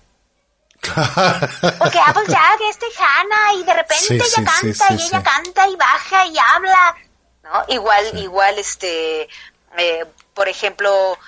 porque 0.80 1.98
Applejack 1.98 2.60
es 2.70 2.78
tejana 2.78 3.54
y 3.54 3.64
de 3.64 3.74
repente 3.74 4.14
ella 4.14 4.44
canta 4.44 4.92
y 4.92 5.02
ella 5.02 5.22
canta 5.22 5.68
y 5.68 5.76
baja 5.76 6.26
y 6.26 6.36
habla, 6.38 6.96
¿no? 7.42 7.64
Igual, 7.68 8.18
igual, 8.18 8.58
este, 8.58 9.28
eh, 9.76 10.04
por 10.34 10.48
ejemplo, 10.48 11.18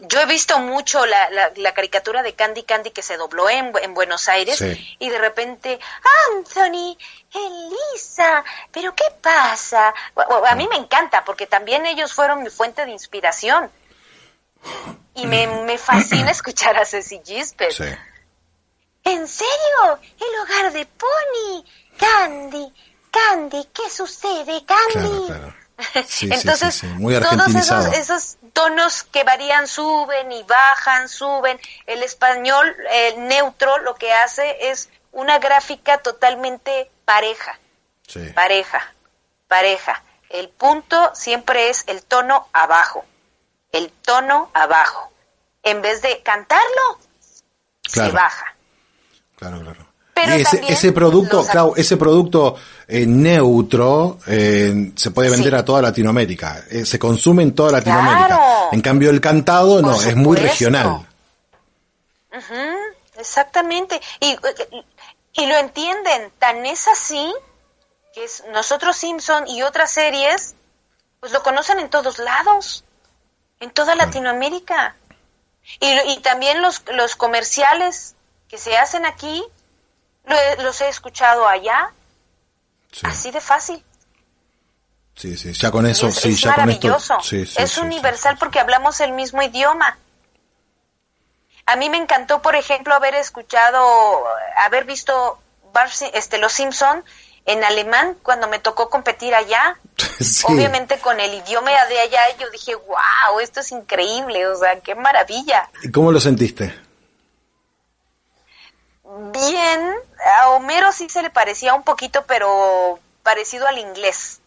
yo 0.00 0.20
he 0.20 0.26
visto 0.26 0.58
mucho 0.58 1.04
la, 1.06 1.30
la, 1.56 1.74
caricatura 1.74 2.22
de 2.22 2.34
Candy 2.34 2.62
Candy 2.62 2.90
que 2.90 3.02
se 3.02 3.16
dobló 3.16 3.48
en, 3.50 3.72
en 3.82 3.94
Buenos 3.94 4.28
Aires 4.28 4.60
y 4.98 5.08
de 5.08 5.18
repente, 5.18 5.78
Anthony, 6.32 6.96
Elisa, 7.32 8.44
pero 8.72 8.94
¿qué 8.94 9.04
pasa? 9.20 9.94
A 10.46 10.54
mí 10.54 10.66
me 10.68 10.76
encanta 10.76 11.24
porque 11.24 11.46
también 11.46 11.84
ellos 11.86 12.12
fueron 12.12 12.42
mi 12.42 12.50
fuente 12.50 12.84
de 12.84 12.92
inspiración. 12.92 13.70
Y 15.14 15.26
me, 15.26 15.46
me 15.46 15.76
fascina 15.76 16.30
escuchar 16.30 16.76
a 16.78 16.84
Ceci 16.84 17.20
Gisbert. 17.24 17.74
¿En 19.04 19.28
serio? 19.28 20.00
¿El 20.18 20.40
hogar 20.40 20.72
de 20.72 20.86
Pony? 20.86 21.64
Candy, 21.98 22.72
Candy, 23.10 23.68
¿qué 23.72 23.90
sucede, 23.90 24.64
Candy? 24.64 25.54
Entonces, 26.22 26.80
todos 26.80 27.54
esos, 27.54 27.86
esos, 27.94 28.36
tonos 28.52 29.02
que 29.04 29.24
varían, 29.24 29.66
suben 29.66 30.30
y 30.32 30.42
bajan, 30.44 31.08
suben. 31.08 31.60
El 31.86 32.02
español 32.02 32.74
neutro 33.18 33.78
lo 33.78 33.94
que 33.96 34.12
hace 34.12 34.70
es 34.70 34.88
una 35.12 35.38
gráfica 35.38 35.98
totalmente 35.98 36.90
pareja. 37.04 37.58
Pareja, 38.34 38.94
pareja. 39.48 40.02
El 40.30 40.48
punto 40.48 41.10
siempre 41.14 41.68
es 41.70 41.84
el 41.86 42.02
tono 42.02 42.48
abajo. 42.52 43.04
El 43.72 43.90
tono 43.90 44.50
abajo. 44.54 45.10
En 45.62 45.82
vez 45.82 46.02
de 46.02 46.22
cantarlo, 46.22 46.98
se 47.82 48.10
baja. 48.10 48.53
Claro, 49.44 49.60
claro. 49.60 50.38
y 50.68 50.72
ese, 50.72 50.92
producto, 50.92 51.44
claro, 51.44 51.74
ese 51.76 51.98
producto 51.98 52.56
eh, 52.88 53.04
neutro 53.04 54.18
eh, 54.26 54.92
se 54.96 55.10
puede 55.10 55.28
vender 55.28 55.54
a 55.54 55.64
toda 55.64 55.82
Latinoamérica. 55.82 56.64
Eh, 56.70 56.86
se 56.86 56.98
consume 56.98 57.42
en 57.42 57.54
toda 57.54 57.72
Latinoamérica. 57.72 58.68
En 58.72 58.80
cambio, 58.80 59.10
el 59.10 59.20
cantado 59.20 59.82
no, 59.82 60.00
es 60.00 60.16
muy 60.16 60.38
regional. 60.38 61.06
exactamente. 63.18 64.00
Y, 64.20 64.36
y 65.34 65.46
lo 65.46 65.56
entienden. 65.56 66.32
Tan 66.38 66.64
es 66.64 66.88
así 66.88 67.34
que 68.14 68.24
es, 68.24 68.44
nosotros 68.52 68.96
Simpson 68.96 69.46
y 69.48 69.62
otras 69.62 69.90
series, 69.90 70.54
pues 71.20 71.32
lo 71.32 71.42
conocen 71.42 71.80
en 71.80 71.90
todos 71.90 72.18
lados. 72.18 72.84
En 73.60 73.70
toda 73.70 73.94
Latinoamérica. 73.94 74.96
Y, 75.80 76.12
y 76.12 76.18
también 76.20 76.62
los, 76.62 76.82
los 76.94 77.16
comerciales 77.16 78.13
que 78.48 78.58
se 78.58 78.76
hacen 78.76 79.06
aquí, 79.06 79.44
los 80.58 80.80
he 80.80 80.88
escuchado 80.88 81.46
allá. 81.46 81.92
Así 83.02 83.30
de 83.30 83.40
fácil. 83.40 83.84
Sí, 85.16 85.36
sí, 85.36 85.52
ya 85.52 85.70
con 85.70 85.86
eso, 85.86 86.10
sí, 86.10 86.34
ya 86.34 86.50
maravilloso. 86.50 87.18
es 87.32 87.78
universal 87.78 88.36
porque 88.38 88.60
hablamos 88.60 89.00
el 89.00 89.12
mismo 89.12 89.42
idioma. 89.42 89.98
A 91.66 91.76
mí 91.76 91.88
me 91.88 91.96
encantó, 91.96 92.42
por 92.42 92.56
ejemplo, 92.56 92.94
haber 92.94 93.14
escuchado, 93.14 94.24
haber 94.58 94.84
visto 94.84 95.38
este, 96.12 96.38
Los 96.38 96.52
Simpson 96.52 97.04
en 97.46 97.62
alemán 97.62 98.16
cuando 98.22 98.48
me 98.48 98.58
tocó 98.58 98.90
competir 98.90 99.34
allá. 99.34 99.78
Obviamente 100.44 100.98
con 100.98 101.20
el 101.20 101.32
idioma 101.32 101.70
de 101.70 102.00
allá 102.00 102.20
yo 102.38 102.50
dije, 102.50 102.74
wow, 102.74 103.40
esto 103.40 103.60
es 103.60 103.72
increíble, 103.72 104.46
o 104.48 104.56
sea, 104.56 104.80
qué 104.80 104.94
maravilla. 104.94 105.70
¿Y 105.82 105.90
cómo 105.90 106.12
lo 106.12 106.20
sentiste? 106.20 106.74
bien, 109.32 109.94
a 110.40 110.43
Homero 110.54 110.92
sí 110.92 111.08
se 111.08 111.22
le 111.22 111.30
parecía 111.30 111.74
un 111.74 111.82
poquito, 111.82 112.24
pero 112.26 112.98
parecido 113.22 113.66
al 113.66 113.78
inglés. 113.78 114.40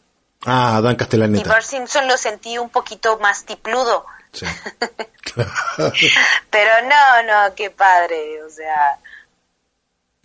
Ah, 0.46 0.80
Dan 0.82 0.96
Castellaneta. 0.96 1.46
Y 1.46 1.50
Bart 1.50 1.66
Simpson 1.66 2.08
lo 2.08 2.18
sentí 2.18 2.58
un 2.58 2.70
poquito 2.70 3.18
más 3.20 3.44
tipludo. 3.46 4.06
Sí. 4.32 4.46
pero 6.50 6.72
no, 6.84 7.24
no, 7.24 7.56
qué 7.56 7.70
padre, 7.70 8.44
o 8.44 8.50
sea... 8.50 9.00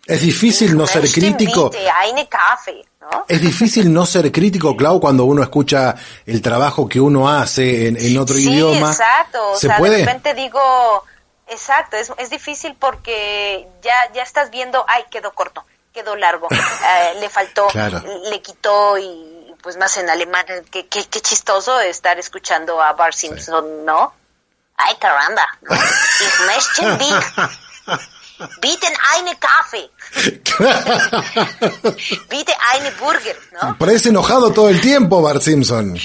Es 0.05 0.21
difícil 0.21 0.77
no 0.77 0.85
ser 0.85 1.09
crítico. 1.09 1.71
Es 3.29 3.41
difícil 3.41 3.93
no 3.93 4.05
ser 4.05 4.33
crítico, 4.33 4.77
Clau, 4.77 4.99
cuando 4.99 5.25
uno 5.25 5.45
escucha 5.45 5.95
el 6.27 6.43
trabajo 6.43 6.89
que 6.89 7.01
uno 7.01 7.29
hace 7.29 7.87
en, 7.87 7.97
en 7.97 8.19
otro 8.19 8.37
idioma. 8.37 8.91
Exacto, 8.91 9.53
o 9.53 9.57
sea, 9.57 9.79
de 9.79 9.99
repente 9.99 10.35
digo, 10.35 10.61
Exacto, 11.53 11.97
es, 11.99 12.11
es 12.17 12.31
difícil 12.31 12.75
porque 12.79 13.69
ya, 13.83 13.95
ya 14.15 14.23
estás 14.23 14.51
viendo, 14.51 14.85
ay, 14.89 15.05
quedó 15.11 15.33
corto, 15.33 15.65
quedó 15.93 16.17
largo, 16.17 16.49
eh, 16.51 17.15
le 17.21 17.29
faltó, 17.29 17.69
le 18.31 18.43
quitó 18.43 18.99
y 18.99 19.55
pues 19.63 19.77
más 19.77 19.97
en 19.97 20.11
alemán, 20.11 20.45
qué, 20.71 20.89
qué, 20.89 21.05
chistoso 21.05 21.79
estar 21.81 22.19
escuchando 22.19 22.83
a 22.83 22.93
Bart 22.95 23.15
Simpson, 23.15 23.85
¿no? 23.85 24.13
Ay, 24.77 24.97
caramba, 24.97 25.47
¿no? 25.63 25.77
Bieten 28.61 28.93
eine 29.17 29.37
Kaffee. 29.39 29.91
Bitte 32.31 32.53
eine 32.75 32.91
Burger, 33.01 33.37
¿no? 33.53 33.79
Parece 33.79 34.11
enojado 34.11 34.53
todo 34.53 34.69
el 34.69 34.81
tiempo 34.81 35.23
Bart 35.23 35.43
Simpson. 35.43 35.97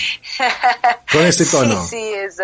Con 1.12 1.26
ese 1.26 1.46
tono. 1.46 1.84
Sí, 1.84 1.98
sí, 1.98 2.14
es 2.14 2.38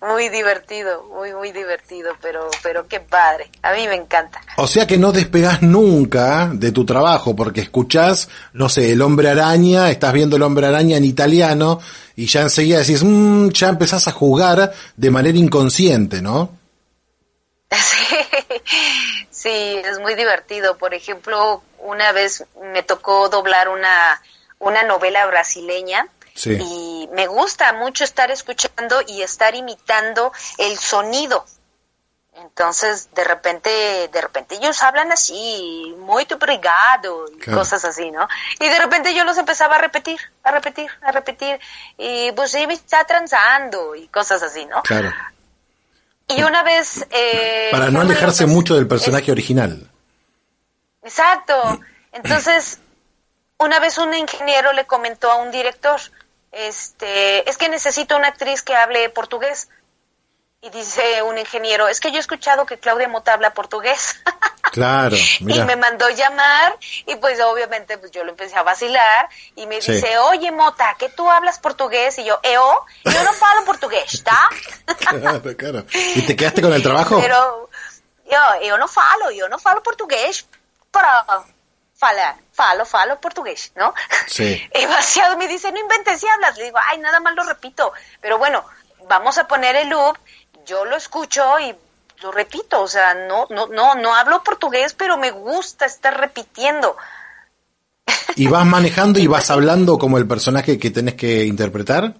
muy 0.00 0.28
divertido, 0.28 1.04
muy, 1.14 1.32
muy 1.32 1.52
divertido, 1.52 2.12
pero, 2.20 2.48
pero 2.62 2.86
qué 2.86 3.00
padre. 3.00 3.50
A 3.62 3.72
mí 3.72 3.86
me 3.88 3.94
encanta. 3.94 4.40
O 4.56 4.66
sea 4.66 4.86
que 4.86 4.98
no 4.98 5.12
despegas 5.12 5.62
nunca 5.62 6.50
de 6.52 6.72
tu 6.72 6.84
trabajo, 6.84 7.34
porque 7.36 7.62
escuchás, 7.62 8.28
no 8.52 8.68
sé, 8.68 8.92
el 8.92 9.02
hombre 9.02 9.30
araña, 9.30 9.90
estás 9.90 10.12
viendo 10.12 10.36
el 10.36 10.42
hombre 10.42 10.66
araña 10.66 10.96
en 10.96 11.04
italiano, 11.04 11.80
y 12.16 12.26
ya 12.26 12.42
enseguida 12.42 12.78
decís, 12.78 13.02
mmm, 13.02 13.48
ya 13.50 13.68
empezás 13.68 14.08
a 14.08 14.12
jugar 14.12 14.72
de 14.96 15.10
manera 15.10 15.38
inconsciente, 15.38 16.22
¿no? 16.22 16.63
Sí, 19.30 19.82
es 19.84 19.98
muy 19.98 20.14
divertido. 20.14 20.78
Por 20.78 20.94
ejemplo, 20.94 21.62
una 21.78 22.12
vez 22.12 22.44
me 22.72 22.82
tocó 22.82 23.28
doblar 23.28 23.68
una, 23.68 24.22
una 24.58 24.82
novela 24.84 25.26
brasileña 25.26 26.08
y 26.44 27.08
me 27.12 27.26
gusta 27.26 27.72
mucho 27.72 28.04
estar 28.04 28.30
escuchando 28.30 29.02
y 29.06 29.22
estar 29.22 29.54
imitando 29.54 30.32
el 30.58 30.78
sonido. 30.78 31.44
Entonces, 32.36 33.10
de 33.14 33.22
repente, 33.22 34.08
de 34.12 34.20
repente 34.20 34.56
ellos 34.56 34.82
hablan 34.82 35.12
así, 35.12 35.94
muy 35.98 36.26
obrigado, 36.34 37.26
y 37.30 37.38
cosas 37.38 37.84
así, 37.84 38.10
¿no? 38.10 38.26
Y 38.58 38.68
de 38.68 38.78
repente 38.78 39.14
yo 39.14 39.24
los 39.24 39.38
empezaba 39.38 39.76
a 39.76 39.78
repetir, 39.78 40.18
a 40.42 40.50
repetir, 40.50 40.90
a 41.02 41.12
repetir, 41.12 41.60
y 41.96 42.32
pues 42.32 42.50
sí 42.50 42.66
me 42.66 42.74
está 42.74 43.04
transando, 43.04 43.94
y 43.94 44.08
cosas 44.08 44.42
así, 44.42 44.66
¿no? 44.66 44.82
Claro. 44.82 45.12
Y 46.28 46.42
una 46.42 46.62
vez... 46.62 47.06
Eh, 47.10 47.68
Para 47.70 47.90
no 47.90 48.00
alejarse 48.00 48.46
mucho 48.46 48.74
del 48.74 48.88
personaje 48.88 49.30
original. 49.30 49.90
Exacto. 51.02 51.80
Entonces, 52.12 52.78
una 53.58 53.78
vez 53.78 53.98
un 53.98 54.14
ingeniero 54.14 54.72
le 54.72 54.86
comentó 54.86 55.30
a 55.30 55.36
un 55.36 55.50
director, 55.50 56.00
este, 56.52 57.48
es 57.48 57.56
que 57.56 57.68
necesito 57.68 58.16
una 58.16 58.28
actriz 58.28 58.62
que 58.62 58.74
hable 58.74 59.08
portugués. 59.10 59.68
Y 60.64 60.70
dice 60.70 61.22
un 61.22 61.36
ingeniero, 61.36 61.88
es 61.88 62.00
que 62.00 62.10
yo 62.10 62.16
he 62.16 62.20
escuchado 62.20 62.64
que 62.64 62.78
Claudia 62.78 63.06
Mota 63.08 63.34
habla 63.34 63.52
portugués. 63.54 64.20
Claro, 64.72 65.14
y 65.38 65.60
me 65.60 65.76
mandó 65.76 66.10
llamar 66.10 66.76
y 67.06 67.14
pues 67.16 67.40
obviamente 67.40 67.96
pues 67.96 68.10
yo 68.10 68.24
lo 68.24 68.30
empecé 68.30 68.56
a 68.56 68.64
vacilar 68.64 69.28
y 69.54 69.68
me 69.68 69.76
dice, 69.76 70.18
oye 70.18 70.50
Mota, 70.50 70.96
¿que 70.98 71.08
tú 71.10 71.30
hablas 71.30 71.60
portugués? 71.60 72.18
Y 72.18 72.24
yo, 72.24 72.40
yo, 72.42 72.84
yo 73.04 73.22
no 73.22 73.32
falo 73.34 73.64
portugués, 73.64 74.12
¿está? 74.14 74.36
claro, 74.98 75.56
claro. 75.56 75.86
¿Y 76.16 76.22
te 76.22 76.34
quedaste 76.34 76.60
con 76.60 76.72
el 76.72 76.82
trabajo? 76.82 77.20
Pero 77.20 77.70
yo, 78.28 78.66
yo 78.66 78.76
no 78.76 78.88
falo, 78.88 79.30
yo 79.30 79.48
no 79.48 79.60
falo 79.60 79.80
portugués, 79.80 80.44
pero 80.90 81.06
fala, 81.94 82.36
falo, 82.52 82.84
falo 82.84 83.20
portugués, 83.20 83.72
¿no? 83.76 83.94
Sí. 84.26 84.68
Y 84.74 84.86
vaciado 84.86 85.36
me 85.36 85.46
dice, 85.46 85.70
no 85.70 85.78
inventes 85.78 86.20
si 86.20 86.26
hablas. 86.26 86.56
Le 86.56 86.64
digo, 86.64 86.78
ay, 86.84 86.98
nada 86.98 87.20
más 87.20 87.34
lo 87.34 87.44
repito. 87.44 87.92
Pero 88.20 88.38
bueno, 88.38 88.64
vamos 89.08 89.38
a 89.38 89.46
poner 89.46 89.76
el 89.76 89.88
loop, 89.88 90.16
yo 90.66 90.84
lo 90.84 90.96
escucho 90.96 91.42
y 91.60 91.74
lo 92.22 92.32
repito, 92.32 92.80
o 92.80 92.88
sea, 92.88 93.14
no, 93.14 93.46
no, 93.50 93.66
no, 93.66 93.94
no 93.94 94.14
hablo 94.14 94.42
portugués, 94.42 94.94
pero 94.94 95.16
me 95.16 95.30
gusta 95.30 95.86
estar 95.86 96.18
repitiendo. 96.18 96.96
¿Y 98.36 98.46
vas 98.46 98.66
manejando 98.66 99.18
y 99.18 99.26
vas 99.26 99.50
hablando 99.50 99.98
como 99.98 100.18
el 100.18 100.26
personaje 100.26 100.78
que 100.78 100.90
tenés 100.90 101.14
que 101.14 101.44
interpretar? 101.44 102.14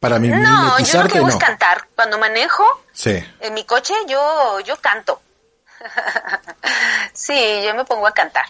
Para 0.00 0.18
mí 0.18 0.28
No, 0.28 0.78
yo 0.80 1.02
lo 1.02 1.08
que 1.08 1.18
hago 1.18 1.28
es 1.28 1.36
cantar. 1.36 1.88
Cuando 1.94 2.18
manejo 2.18 2.62
sí. 2.92 3.24
en 3.40 3.54
mi 3.54 3.64
coche, 3.64 3.94
yo, 4.06 4.60
yo 4.60 4.76
canto. 4.76 5.22
sí, 7.14 7.62
yo 7.64 7.74
me 7.74 7.84
pongo 7.84 8.06
a 8.06 8.12
cantar. 8.12 8.44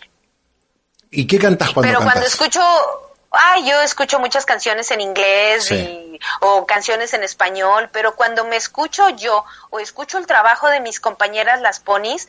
¿Y 1.11 1.27
qué 1.27 1.39
cantas 1.39 1.71
cuando 1.71 1.89
Pero 1.89 2.01
cantas? 2.01 2.13
cuando 2.13 2.27
escucho, 2.29 3.14
ay, 3.35 3.69
yo 3.69 3.81
escucho 3.81 4.19
muchas 4.19 4.45
canciones 4.45 4.91
en 4.91 5.01
inglés 5.01 5.71
y, 5.71 6.19
o 6.41 6.67
canciones 6.67 7.15
en 7.15 7.23
español, 7.23 7.89
pero 7.93 8.15
cuando 8.15 8.45
me 8.45 8.57
escucho 8.57 9.09
yo 9.11 9.45
o 9.71 9.81
escucho 9.81 10.19
el 10.19 10.27
trabajo 10.27 10.69
de 10.69 10.81
mis 10.81 11.01
compañeras 11.01 11.61
las 11.61 11.81
ponis, 11.81 12.29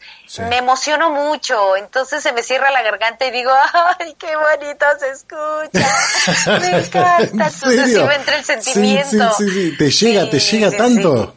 me 0.50 0.58
emociono 0.58 1.10
mucho, 1.10 1.76
entonces 1.76 2.24
se 2.24 2.32
me 2.34 2.44
cierra 2.44 2.72
la 2.72 2.82
garganta 2.82 3.26
y 3.26 3.32
digo, 3.32 3.52
ay, 4.00 4.16
qué 4.18 4.36
bonito 4.36 4.86
se 5.00 5.10
escucha, 5.10 6.60
me 6.60 6.78
encanta, 6.80 7.18
entonces 7.20 7.92
sí 7.94 8.04
me 8.04 8.16
entra 8.16 8.38
el 8.38 8.46
sentimiento. 8.46 9.32
Sí, 9.38 9.46
sí, 9.46 9.52
sí, 9.52 9.78
te 9.78 9.92
llega, 9.92 10.30
te 10.30 10.40
llega 10.40 10.72
tanto. 10.72 11.36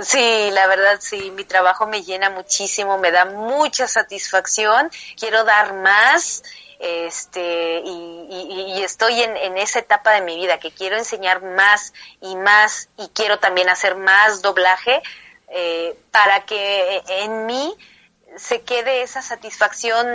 Sí, 0.00 0.50
la 0.52 0.66
verdad 0.66 0.98
sí, 1.00 1.30
mi 1.32 1.44
trabajo 1.44 1.86
me 1.86 2.02
llena 2.02 2.30
muchísimo, 2.30 2.98
me 2.98 3.10
da 3.10 3.26
mucha 3.26 3.86
satisfacción, 3.86 4.90
quiero 5.18 5.44
dar 5.44 5.74
más, 5.74 6.42
este, 6.82 7.80
y, 7.84 8.82
estoy 8.82 9.22
en, 9.22 9.36
en, 9.36 9.56
esa 9.56 9.78
etapa 9.78 10.10
de 10.12 10.20
mi 10.22 10.34
vida 10.36 10.58
que 10.58 10.72
quiero 10.72 10.96
enseñar 10.96 11.40
más 11.42 11.92
y 12.20 12.34
más 12.34 12.88
y 12.98 13.08
quiero 13.14 13.38
también 13.38 13.68
hacer 13.68 13.94
más 13.94 14.42
doblaje 14.42 15.00
eh, 15.54 15.96
para 16.10 16.44
que 16.44 17.02
en 17.06 17.46
mí 17.46 17.74
se 18.36 18.62
quede 18.62 19.02
esa 19.02 19.22
satisfacción 19.22 20.06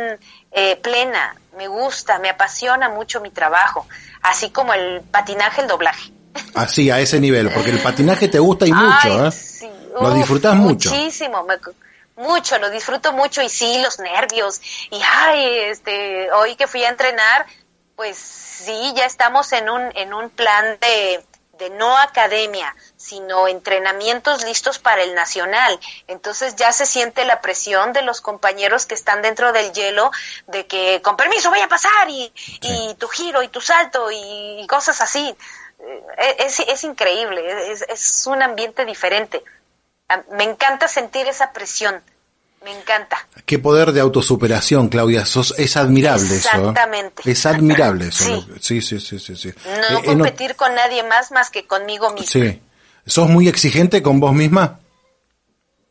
eh, 0.51 0.75
plena, 0.77 1.35
me 1.55 1.67
gusta, 1.67 2.19
me 2.19 2.29
apasiona 2.29 2.89
mucho 2.89 3.21
mi 3.21 3.29
trabajo, 3.29 3.87
así 4.23 4.49
como 4.49 4.73
el 4.73 5.01
patinaje, 5.01 5.61
el 5.61 5.67
doblaje. 5.67 6.11
Así, 6.55 6.89
a 6.89 6.99
ese 6.99 7.19
nivel, 7.19 7.49
porque 7.51 7.69
el 7.69 7.79
patinaje 7.79 8.27
te 8.27 8.39
gusta 8.39 8.65
y 8.65 8.73
mucho, 8.73 9.27
¿eh? 9.27 9.31
Sí. 9.31 9.69
Lo 9.99 10.13
disfrutas 10.13 10.55
mucho. 10.55 10.89
Muchísimo, 10.89 11.43
me, 11.43 11.57
mucho, 12.17 12.57
lo 12.57 12.69
disfruto 12.69 13.13
mucho 13.13 13.41
y 13.41 13.49
sí, 13.49 13.79
los 13.81 13.99
nervios. 13.99 14.61
Y 14.91 15.01
ay, 15.03 15.59
este, 15.69 16.31
hoy 16.31 16.55
que 16.55 16.67
fui 16.67 16.83
a 16.83 16.89
entrenar, 16.89 17.45
pues 17.95 18.17
sí, 18.17 18.93
ya 18.95 19.05
estamos 19.05 19.53
en 19.53 19.69
un, 19.69 19.95
en 19.95 20.13
un 20.13 20.29
plan 20.29 20.77
de, 20.81 21.23
de 21.57 21.69
no 21.69 21.97
academia, 21.97 22.75
sino 22.95 23.47
entrenamientos 23.47 24.43
listos 24.43 24.79
para 24.79 25.03
el 25.03 25.15
nacional. 25.15 25.79
Entonces 26.07 26.55
ya 26.55 26.71
se 26.71 26.85
siente 26.85 27.25
la 27.25 27.41
presión 27.41 27.93
de 27.93 28.01
los 28.01 28.21
compañeros 28.21 28.85
que 28.85 28.95
están 28.95 29.21
dentro 29.21 29.51
del 29.51 29.71
hielo 29.73 30.11
de 30.47 30.67
que 30.67 31.01
con 31.01 31.17
permiso 31.17 31.49
voy 31.49 31.61
a 31.61 31.67
pasar 31.67 32.09
y, 32.09 32.31
sí. 32.35 32.59
y 32.61 32.95
tu 32.95 33.07
giro 33.07 33.41
y 33.43 33.47
tu 33.47 33.61
salto 33.61 34.11
y, 34.11 34.61
y 34.61 34.67
cosas 34.67 35.01
así. 35.01 35.35
Es, 36.39 36.59
es, 36.59 36.83
increíble, 36.83 37.71
es, 37.71 37.83
es 37.87 38.25
un 38.27 38.41
ambiente 38.41 38.83
diferente. 38.83 39.43
Me 40.31 40.43
encanta 40.43 40.87
sentir 40.87 41.27
esa 41.27 41.51
presión. 41.51 42.01
Me 42.63 42.77
encanta. 42.77 43.27
Qué 43.45 43.59
poder 43.59 43.91
de 43.91 44.01
autosuperación, 44.01 44.89
Claudia. 44.89 45.25
Sos, 45.25 45.53
es 45.57 45.77
admirable 45.77 46.35
Exactamente. 46.35 47.21
eso. 47.21 47.29
¿eh? 47.29 47.31
Es 47.31 47.45
admirable 47.45 48.07
eso. 48.07 48.23
Sí, 48.59 48.81
sí, 48.81 48.99
sí, 48.99 49.19
sí. 49.19 49.35
sí, 49.35 49.53
No 49.91 49.99
eh, 49.99 50.03
competir 50.03 50.51
no... 50.51 50.57
con 50.57 50.75
nadie 50.75 51.03
más 51.03 51.31
más 51.31 51.49
que 51.49 51.65
conmigo 51.65 52.09
misma. 52.09 52.27
Sí. 52.27 52.61
¿Sos 53.05 53.29
muy 53.29 53.47
exigente 53.47 54.01
con 54.01 54.19
vos 54.19 54.33
misma? 54.33 54.79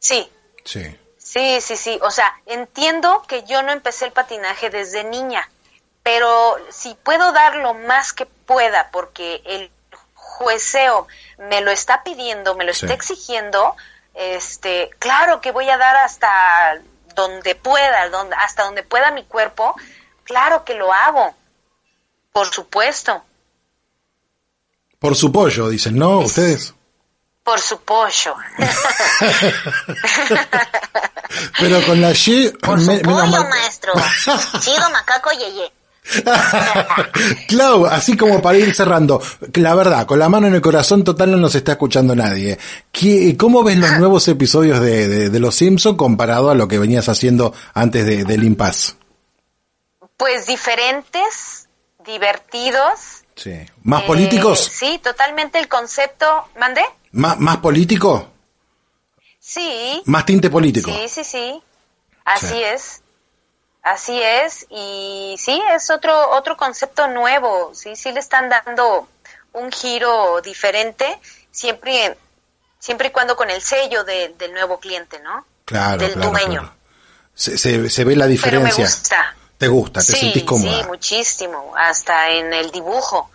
Sí. 0.00 0.28
Sí. 0.64 0.82
Sí, 1.16 1.60
sí, 1.60 1.76
sí. 1.76 1.98
O 2.02 2.10
sea, 2.10 2.32
entiendo 2.46 3.22
que 3.26 3.44
yo 3.44 3.62
no 3.62 3.72
empecé 3.72 4.04
el 4.06 4.12
patinaje 4.12 4.68
desde 4.70 5.04
niña, 5.04 5.48
pero 6.02 6.56
si 6.70 6.94
puedo 7.02 7.32
dar 7.32 7.56
lo 7.56 7.74
más 7.74 8.12
que 8.12 8.26
pueda 8.26 8.90
porque 8.90 9.42
el 9.44 9.70
jueceo 10.14 11.06
me 11.38 11.60
lo 11.62 11.70
está 11.70 12.02
pidiendo, 12.04 12.54
me 12.54 12.64
lo 12.64 12.74
sí. 12.74 12.86
está 12.86 12.94
exigiendo, 12.94 13.76
este, 14.16 14.90
claro 14.98 15.40
que 15.40 15.52
voy 15.52 15.68
a 15.68 15.76
dar 15.76 15.96
hasta 15.96 16.80
donde 17.14 17.54
pueda, 17.54 18.08
donde, 18.08 18.34
hasta 18.36 18.64
donde 18.64 18.82
pueda 18.82 19.10
mi 19.10 19.24
cuerpo, 19.24 19.74
claro 20.24 20.64
que 20.64 20.74
lo 20.74 20.92
hago, 20.92 21.34
por 22.32 22.46
supuesto. 22.48 23.22
Por 24.98 25.14
su 25.14 25.30
pollo, 25.30 25.68
dicen, 25.68 25.96
¿no? 25.98 26.20
Es, 26.20 26.26
¿Ustedes? 26.26 26.74
Por 27.42 27.60
su 27.60 27.78
pollo. 27.82 28.34
Pero 31.58 31.84
con 31.86 32.00
la 32.00 32.10
Y... 32.12 32.50
Por 32.60 32.80
su 32.80 33.00
pollo, 33.02 33.44
maestro. 33.48 33.92
Chido 34.60 34.90
macaco 34.90 35.30
yeye. 35.32 35.72
Clau, 37.48 37.86
así 37.86 38.16
como 38.16 38.40
para 38.40 38.58
ir 38.58 38.74
cerrando, 38.74 39.20
la 39.54 39.74
verdad, 39.74 40.06
con 40.06 40.18
la 40.18 40.28
mano 40.28 40.46
en 40.46 40.54
el 40.54 40.60
corazón 40.60 41.04
total 41.04 41.32
no 41.32 41.36
nos 41.36 41.54
está 41.54 41.72
escuchando 41.72 42.14
nadie. 42.14 42.58
¿Cómo 43.36 43.62
ves 43.62 43.78
los 43.78 43.98
nuevos 43.98 44.26
episodios 44.28 44.80
de, 44.80 45.08
de, 45.08 45.30
de 45.30 45.40
Los 45.40 45.56
Simpson 45.56 45.96
comparado 45.96 46.50
a 46.50 46.54
lo 46.54 46.68
que 46.68 46.78
venías 46.78 47.08
haciendo 47.08 47.52
antes 47.74 48.06
de, 48.06 48.24
del 48.24 48.44
Impas? 48.44 48.96
Pues 50.16 50.46
diferentes, 50.46 51.68
divertidos. 52.04 53.24
Sí. 53.34 53.54
¿Más 53.82 54.02
eh, 54.02 54.06
políticos? 54.06 54.70
Sí, 54.72 54.98
totalmente 55.02 55.58
el 55.58 55.68
concepto. 55.68 56.26
¿Mandé? 56.58 56.82
¿Más, 57.12 57.38
más 57.38 57.58
político? 57.58 58.30
Sí. 59.38 60.02
¿Más 60.06 60.24
tinte 60.24 60.50
político? 60.50 60.90
Sí, 60.90 61.08
sí, 61.08 61.24
sí. 61.24 61.62
Así 62.24 62.46
sí. 62.46 62.62
es. 62.62 63.02
Así 63.86 64.20
es, 64.20 64.66
y 64.68 65.36
sí, 65.38 65.62
es 65.72 65.90
otro, 65.90 66.30
otro 66.30 66.56
concepto 66.56 67.06
nuevo, 67.06 67.70
sí, 67.72 67.94
sí 67.94 68.10
le 68.10 68.18
están 68.18 68.48
dando 68.48 69.06
un 69.52 69.70
giro 69.70 70.40
diferente, 70.40 71.06
siempre, 71.52 72.18
siempre 72.80 73.06
y 73.06 73.10
cuando 73.12 73.36
con 73.36 73.48
el 73.48 73.62
sello 73.62 74.02
de, 74.02 74.34
del 74.36 74.54
nuevo 74.54 74.80
cliente, 74.80 75.20
¿no? 75.20 75.46
Claro, 75.64 75.98
del 75.98 76.14
claro, 76.14 76.30
dueño. 76.30 76.60
Claro. 76.62 76.74
Se, 77.32 77.56
se, 77.56 77.88
se, 77.88 78.02
ve 78.02 78.16
la 78.16 78.26
diferencia. 78.26 78.74
Pero 78.74 78.82
me 78.82 78.90
gusta. 78.90 79.36
¿Te 79.56 79.68
gusta? 79.68 80.00
¿Te 80.00 80.12
sí, 80.14 80.18
sentís 80.18 80.42
cómoda? 80.42 80.82
Sí, 80.82 80.88
muchísimo, 80.88 81.72
hasta 81.76 82.30
en 82.30 82.52
el 82.54 82.72
dibujo. 82.72 83.30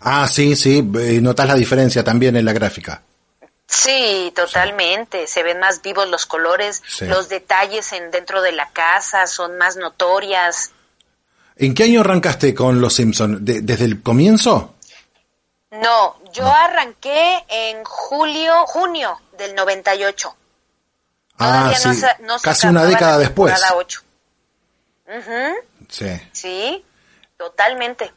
Ah, 0.00 0.26
sí, 0.26 0.56
sí, 0.56 0.82
notas 0.82 1.46
la 1.46 1.54
diferencia 1.54 2.02
también 2.02 2.34
en 2.34 2.44
la 2.44 2.52
gráfica. 2.52 3.00
Sí, 3.72 4.32
totalmente. 4.36 5.26
Sí. 5.26 5.32
Se 5.32 5.42
ven 5.42 5.58
más 5.58 5.80
vivos 5.80 6.06
los 6.08 6.26
colores, 6.26 6.82
sí. 6.86 7.06
los 7.06 7.30
detalles 7.30 7.92
en 7.92 8.10
dentro 8.10 8.42
de 8.42 8.52
la 8.52 8.68
casa 8.70 9.26
son 9.26 9.56
más 9.56 9.76
notorias. 9.76 10.72
¿En 11.56 11.74
qué 11.74 11.84
año 11.84 12.00
arrancaste 12.00 12.54
con 12.54 12.80
Los 12.82 12.94
Simpson? 12.94 13.42
¿De, 13.42 13.62
¿Desde 13.62 13.86
el 13.86 14.02
comienzo? 14.02 14.74
No, 15.70 16.18
yo 16.32 16.42
no. 16.42 16.52
arranqué 16.54 17.44
en 17.48 17.82
julio, 17.84 18.66
junio 18.66 19.18
del 19.38 19.54
98. 19.54 20.36
Ah, 21.38 21.72
sí. 21.74 21.88
no, 22.20 22.26
no 22.34 22.38
casi 22.40 22.66
una 22.66 22.84
década 22.84 23.16
después. 23.18 23.58
8. 23.74 24.02
Uh 25.06 25.10
-huh. 25.12 25.54
Sí. 25.88 26.20
Sí, 26.32 26.84
totalmente. 27.38 28.12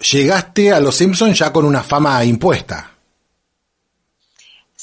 Llegaste 0.00 0.72
a 0.72 0.80
Los 0.80 0.96
Simpson 0.96 1.32
ya 1.32 1.52
con 1.52 1.64
una 1.64 1.84
fama 1.84 2.22
impuesta. 2.24 2.95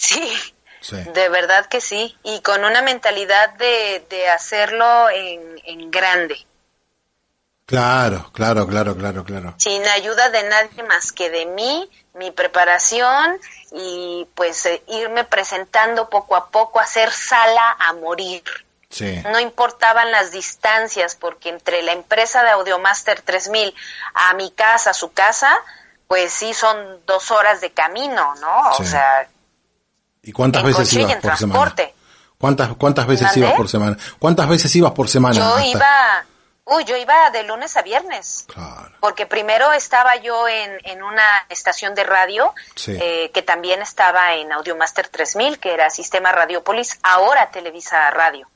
Sí, 0.03 0.33
sí, 0.81 0.97
de 0.97 1.29
verdad 1.29 1.67
que 1.67 1.79
sí, 1.79 2.17
y 2.23 2.41
con 2.41 2.65
una 2.65 2.81
mentalidad 2.81 3.53
de, 3.53 4.05
de 4.09 4.27
hacerlo 4.27 5.09
en, 5.09 5.61
en, 5.63 5.89
grande. 5.89 6.45
Claro, 7.65 8.29
claro, 8.33 8.67
claro, 8.67 8.97
claro, 8.97 9.23
claro. 9.23 9.55
Sin 9.57 9.87
ayuda 9.87 10.29
de 10.29 10.43
nadie 10.43 10.83
más 10.83 11.13
que 11.13 11.29
de 11.29 11.45
mí, 11.45 11.89
mi 12.15 12.31
preparación 12.31 13.39
y 13.71 14.27
pues 14.35 14.65
eh, 14.65 14.83
irme 14.87 15.23
presentando 15.23 16.09
poco 16.09 16.35
a 16.35 16.49
poco, 16.49 16.81
hacer 16.81 17.09
sala 17.11 17.77
a 17.79 17.93
morir. 17.93 18.43
Sí. 18.89 19.23
No 19.31 19.39
importaban 19.39 20.11
las 20.11 20.31
distancias, 20.31 21.15
porque 21.15 21.47
entre 21.47 21.81
la 21.81 21.93
empresa 21.93 22.43
de 22.43 22.49
Audiomaster 22.49 23.21
3000 23.21 23.73
a 24.15 24.33
mi 24.33 24.51
casa, 24.51 24.89
a 24.89 24.93
su 24.93 25.13
casa, 25.13 25.57
pues 26.07 26.33
sí 26.33 26.53
son 26.53 26.99
dos 27.05 27.31
horas 27.31 27.61
de 27.61 27.71
camino, 27.71 28.35
¿no? 28.35 28.73
Sí. 28.75 28.83
O 28.83 28.85
sea, 28.85 29.29
¿Y 30.23 30.31
cuántas 30.31 30.61
en 30.61 30.67
veces 30.67 30.89
coche 30.89 30.99
ibas 30.99 31.09
y 31.09 31.13
en 31.13 31.21
por 31.21 31.29
transporte. 31.29 31.83
semana? 31.83 31.93
¿Cuántas, 32.37 32.75
cuántas 32.75 33.07
veces 33.07 33.37
ibas 33.37 33.53
por 33.53 33.69
semana? 33.69 33.97
¿Cuántas 34.19 34.49
veces 34.49 34.75
ibas 34.75 34.91
por 34.91 35.07
semana? 35.07 35.35
Yo 35.35 35.59
iba, 35.59 36.25
uy, 36.65 36.83
yo 36.83 36.97
iba 36.97 37.29
de 37.31 37.43
lunes 37.43 37.77
a 37.77 37.81
viernes. 37.81 38.45
Claro. 38.47 38.91
Porque 38.99 39.25
primero 39.25 39.71
estaba 39.71 40.17
yo 40.17 40.47
en, 40.47 40.71
en 40.83 41.03
una 41.03 41.45
estación 41.49 41.95
de 41.95 42.03
radio, 42.03 42.53
eh, 42.87 43.31
que 43.33 43.41
también 43.43 43.81
estaba 43.81 44.35
en 44.35 44.51
Audiomaster 44.51 45.07
3000, 45.07 45.59
que 45.59 45.73
era 45.73 45.89
Sistema 45.89 46.31
Radiopolis, 46.31 46.99
ahora 47.03 47.49
Televisa 47.51 48.09
Radio. 48.11 48.49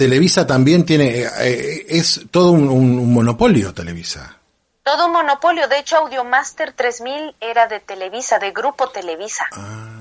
Televisa 0.00 0.46
también 0.46 0.86
tiene, 0.86 1.24
eh, 1.40 1.84
es 1.86 2.22
todo 2.30 2.52
un, 2.52 3.12
monopolio, 3.12 3.74
Televisa. 3.74 4.38
Todo 4.82 5.04
un 5.04 5.12
monopolio. 5.12 5.68
De 5.68 5.78
hecho, 5.78 5.98
Audiomaster 5.98 6.72
3000 6.72 7.36
era 7.38 7.66
de 7.66 7.80
Televisa, 7.80 8.38
de 8.38 8.50
Grupo 8.52 8.88
Televisa. 8.88 9.44
Ah, 9.52 9.99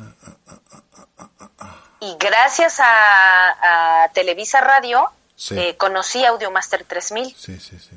y 1.99 2.15
gracias 2.17 2.77
a, 2.79 4.09
Televisa 4.13 4.61
Radio, 4.61 5.11
eh, 5.51 5.77
conocí 5.77 6.25
Audiomaster 6.25 6.83
3000 6.83 7.35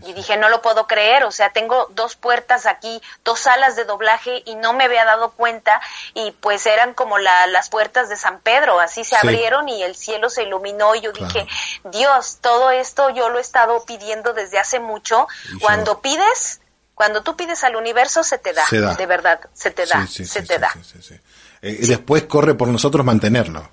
y 0.06 0.12
dije, 0.12 0.36
no 0.36 0.48
lo 0.48 0.62
puedo 0.62 0.86
creer, 0.86 1.24
o 1.24 1.32
sea, 1.32 1.50
tengo 1.50 1.88
dos 1.90 2.14
puertas 2.14 2.66
aquí, 2.66 3.02
dos 3.24 3.40
salas 3.40 3.74
de 3.74 3.84
doblaje 3.84 4.42
y 4.46 4.54
no 4.54 4.72
me 4.74 4.84
había 4.84 5.04
dado 5.04 5.32
cuenta 5.32 5.80
y 6.14 6.30
pues 6.32 6.66
eran 6.66 6.94
como 6.94 7.18
las 7.18 7.68
puertas 7.68 8.08
de 8.08 8.16
San 8.16 8.40
Pedro, 8.40 8.78
así 8.78 9.04
se 9.04 9.16
abrieron 9.16 9.68
y 9.68 9.82
el 9.82 9.96
cielo 9.96 10.30
se 10.30 10.44
iluminó 10.44 10.94
y 10.94 11.00
yo 11.00 11.12
dije, 11.12 11.46
Dios, 11.84 12.38
todo 12.40 12.70
esto 12.70 13.10
yo 13.10 13.28
lo 13.28 13.38
he 13.38 13.42
estado 13.42 13.84
pidiendo 13.84 14.34
desde 14.34 14.58
hace 14.58 14.78
mucho, 14.78 15.26
cuando 15.60 16.00
pides, 16.00 16.60
cuando 16.94 17.22
tú 17.22 17.36
pides 17.36 17.64
al 17.64 17.74
universo 17.74 18.22
se 18.22 18.38
te 18.38 18.52
da, 18.52 18.64
de 18.70 19.06
verdad, 19.06 19.40
se 19.52 19.72
te 19.72 19.86
da, 19.86 20.06
se 20.06 20.42
te 20.42 20.58
da. 20.58 20.72
Y 21.62 21.86
después 21.86 22.24
corre 22.24 22.54
por 22.54 22.68
nosotros 22.68 23.04
mantenerlo. 23.06 23.68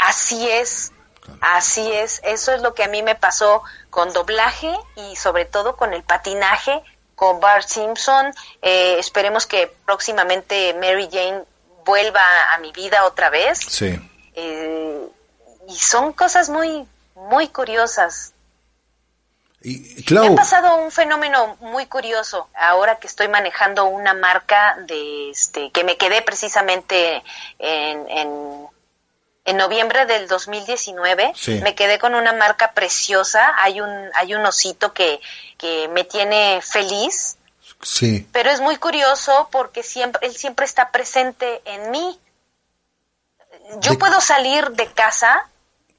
Así 0.00 0.48
es, 0.50 0.92
así 1.40 1.92
es. 1.92 2.20
Eso 2.24 2.52
es 2.52 2.62
lo 2.62 2.74
que 2.74 2.84
a 2.84 2.88
mí 2.88 3.02
me 3.02 3.14
pasó 3.14 3.62
con 3.90 4.12
doblaje 4.12 4.74
y 4.96 5.16
sobre 5.16 5.44
todo 5.44 5.76
con 5.76 5.92
el 5.92 6.02
patinaje, 6.02 6.82
con 7.14 7.40
Bart 7.40 7.68
Simpson. 7.68 8.32
Eh, 8.62 8.96
esperemos 8.98 9.46
que 9.46 9.72
próximamente 9.84 10.74
Mary 10.74 11.08
Jane 11.12 11.44
vuelva 11.84 12.22
a 12.54 12.58
mi 12.58 12.72
vida 12.72 13.04
otra 13.04 13.28
vez. 13.30 13.58
Sí. 13.58 13.98
Eh, 14.34 15.08
y 15.68 15.76
son 15.76 16.12
cosas 16.12 16.48
muy, 16.48 16.86
muy 17.14 17.48
curiosas. 17.48 18.32
Y, 19.64 20.04
Me 20.10 20.26
ha 20.26 20.34
pasado 20.34 20.76
un 20.76 20.90
fenómeno 20.90 21.56
muy 21.60 21.86
curioso 21.86 22.48
ahora 22.54 22.98
que 22.98 23.06
estoy 23.06 23.28
manejando 23.28 23.84
una 23.84 24.14
marca 24.14 24.76
de 24.86 25.30
este 25.30 25.70
que 25.70 25.84
me 25.84 25.96
quedé 25.96 26.22
precisamente 26.22 27.22
en 27.58 28.68
en 29.44 29.56
noviembre 29.56 30.06
del 30.06 30.28
2019 30.28 31.32
me 31.62 31.74
quedé 31.74 31.98
con 31.98 32.14
una 32.14 32.32
marca 32.32 32.72
preciosa. 32.72 33.52
Hay 33.56 33.80
un, 33.80 33.90
hay 34.14 34.34
un 34.34 34.46
osito 34.46 34.92
que, 34.92 35.20
que 35.58 35.88
me 35.88 36.04
tiene 36.04 36.60
feliz. 36.62 37.36
Sí. 37.82 38.28
Pero 38.32 38.50
es 38.50 38.60
muy 38.60 38.76
curioso 38.76 39.48
porque 39.50 39.82
siempre, 39.82 40.24
él 40.26 40.34
siempre 40.34 40.64
está 40.64 40.90
presente 40.90 41.60
en 41.64 41.90
mí. 41.90 42.18
Yo 43.80 43.98
puedo 43.98 44.20
salir 44.20 44.70
de 44.70 44.86
casa 44.92 45.48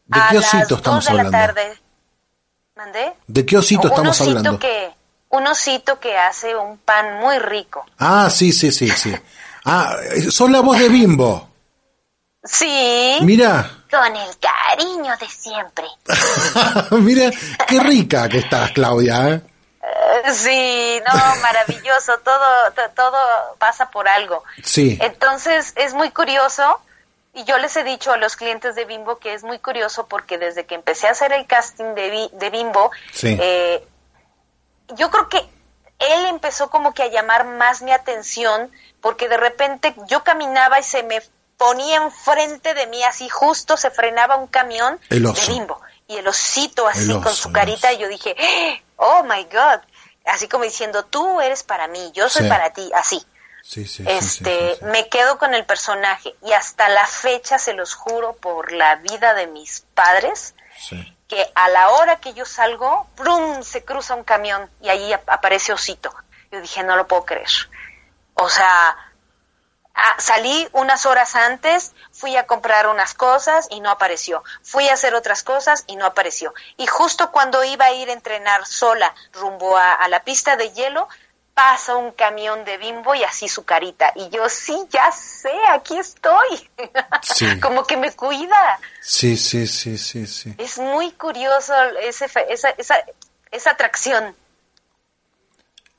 ¿De 0.05 0.19
a 0.19 0.29
qué 0.29 0.35
las 0.35 1.05
de 1.05 1.13
la 1.13 1.29
tarde. 1.29 1.77
¿Mandé? 2.75 3.13
¿De 3.27 3.45
qué 3.45 3.57
osito 3.57 3.87
estamos 3.87 4.19
osito 4.19 4.37
hablando? 4.37 4.59
Que, 4.59 4.91
un 5.29 5.45
osito 5.47 5.99
que 5.99 6.17
hace 6.17 6.55
un 6.55 6.77
pan 6.79 7.19
muy 7.19 7.37
rico. 7.39 7.85
Ah, 7.99 8.29
sí, 8.29 8.51
sí, 8.51 8.71
sí, 8.71 8.89
sí. 8.89 9.15
Ah, 9.65 9.95
son 10.29 10.51
la 10.51 10.61
voz 10.61 10.79
de 10.79 10.89
Bimbo. 10.89 11.49
Sí. 12.43 13.17
Mira. 13.21 13.85
Con 13.89 14.15
el 14.15 14.29
cariño 14.39 15.13
de 15.17 15.27
siempre. 15.29 15.85
Mira, 16.91 17.31
qué 17.67 17.79
rica 17.79 18.27
que 18.27 18.39
estás, 18.39 18.71
Claudia. 18.71 19.29
¿eh? 19.29 19.41
Eh, 19.83 20.33
sí, 20.33 21.01
no, 21.05 21.41
maravilloso, 21.41 22.17
todo, 22.23 22.45
todo 22.95 23.17
pasa 23.59 23.89
por 23.91 24.07
algo. 24.07 24.43
Sí. 24.63 24.97
Entonces, 24.99 25.73
es 25.75 25.93
muy 25.93 26.09
curioso, 26.09 26.79
y 27.33 27.43
yo 27.45 27.57
les 27.57 27.75
he 27.75 27.83
dicho 27.83 28.11
a 28.11 28.17
los 28.17 28.35
clientes 28.35 28.75
de 28.75 28.85
Bimbo 28.85 29.17
que 29.17 29.33
es 29.33 29.43
muy 29.43 29.59
curioso 29.59 30.07
porque 30.07 30.37
desde 30.37 30.65
que 30.65 30.75
empecé 30.75 31.07
a 31.07 31.11
hacer 31.11 31.33
el 31.33 31.47
casting 31.47 31.95
de, 31.95 32.29
de 32.31 32.49
Bimbo, 32.51 32.91
eh, 33.23 33.83
yo 34.95 35.09
creo 35.09 35.29
que 35.29 35.37
él 35.37 36.25
empezó 36.27 36.69
como 36.69 36.93
que 36.93 37.03
a 37.03 37.07
llamar 37.07 37.45
más 37.45 37.81
mi 37.81 37.91
atención 37.91 38.71
porque 39.01 39.27
de 39.29 39.37
repente 39.37 39.95
yo 40.07 40.23
caminaba 40.23 40.79
y 40.79 40.83
se 40.83 41.03
me 41.03 41.21
ponía 41.57 41.97
enfrente 41.97 42.73
de 42.73 42.87
mí, 42.87 43.03
así 43.03 43.29
justo 43.29 43.77
se 43.77 43.89
frenaba 43.89 44.35
un 44.35 44.47
camión 44.47 44.99
de 45.09 45.19
bimbo. 45.47 45.81
Y 46.07 46.17
el 46.17 46.27
osito 46.27 46.87
así 46.87 47.07
con 47.21 47.33
su 47.33 47.51
carita, 47.51 47.93
y 47.93 47.97
yo 47.97 48.09
dije, 48.09 48.35
oh 48.97 49.23
my 49.23 49.43
God. 49.45 49.79
Así 50.25 50.47
como 50.47 50.63
diciendo, 50.65 51.05
tú 51.05 51.41
eres 51.41 51.63
para 51.63 51.87
mí, 51.87 52.11
yo 52.13 52.29
soy 52.29 52.47
para 52.47 52.71
ti, 52.71 52.91
así. 52.93 53.25
Sí, 53.65 53.87
sí, 53.87 54.03
este, 54.05 54.77
me 54.81 55.07
quedo 55.07 55.37
con 55.37 55.53
el 55.53 55.65
personaje 55.65 56.35
y 56.43 56.51
hasta 56.51 56.89
la 56.89 57.07
fecha 57.07 57.57
se 57.57 57.73
los 57.73 57.95
juro 57.95 58.33
por 58.33 58.73
la 58.73 58.97
vida 58.97 59.33
de 59.33 59.47
mis 59.47 59.85
padres 59.93 60.53
que 61.29 61.49
a 61.55 61.69
la 61.69 61.89
hora 61.91 62.19
que 62.19 62.33
yo 62.33 62.45
salgo, 62.45 63.07
¡brum! 63.15 63.63
se 63.63 63.85
cruza 63.85 64.15
un 64.15 64.25
camión 64.25 64.69
y 64.81 64.89
ahí 64.89 65.13
aparece 65.13 65.71
Osito. 65.71 66.13
Yo 66.51 66.59
dije, 66.59 66.83
no 66.83 66.97
lo 66.97 67.07
puedo 67.07 67.23
creer. 67.23 67.47
O 68.35 68.49
sea, 68.49 68.97
Ah, 69.95 70.15
salí 70.17 70.67
unas 70.71 71.05
horas 71.05 71.35
antes, 71.35 71.93
fui 72.11 72.35
a 72.35 72.47
comprar 72.47 72.87
unas 72.87 73.13
cosas 73.13 73.67
y 73.69 73.79
no 73.79 73.91
apareció. 73.91 74.43
Fui 74.63 74.89
a 74.89 74.93
hacer 74.93 75.13
otras 75.13 75.43
cosas 75.43 75.83
y 75.85 75.97
no 75.97 76.05
apareció. 76.05 76.53
Y 76.77 76.87
justo 76.87 77.31
cuando 77.31 77.63
iba 77.63 77.85
a 77.85 77.93
ir 77.93 78.09
a 78.09 78.13
entrenar 78.13 78.65
sola 78.65 79.13
rumbo 79.33 79.77
a, 79.77 80.07
la 80.07 80.23
pista 80.23 80.55
de 80.55 80.71
hielo, 80.71 81.07
pasa 81.53 81.95
un 81.95 82.11
camión 82.11 82.65
de 82.65 82.77
bimbo 82.77 83.13
y 83.15 83.23
así 83.23 83.47
su 83.47 83.63
carita. 83.63 84.11
Y 84.15 84.29
yo, 84.29 84.49
sí, 84.49 84.75
ya 84.89 85.11
sé, 85.11 85.51
aquí 85.69 85.97
estoy. 85.97 86.69
Como 87.61 87.85
que 87.85 87.97
me 87.97 88.11
cuida. 88.11 88.79
Sí, 89.01 89.37
sí, 89.37 89.67
sí, 89.67 89.97
sí, 89.97 90.25
sí. 90.27 90.53
Es 90.57 90.79
muy 90.79 91.11
curioso 91.11 91.73
ese, 92.01 92.25
esa, 92.49 92.69
esa, 92.71 92.95
esa 93.51 93.71
atracción. 93.71 94.35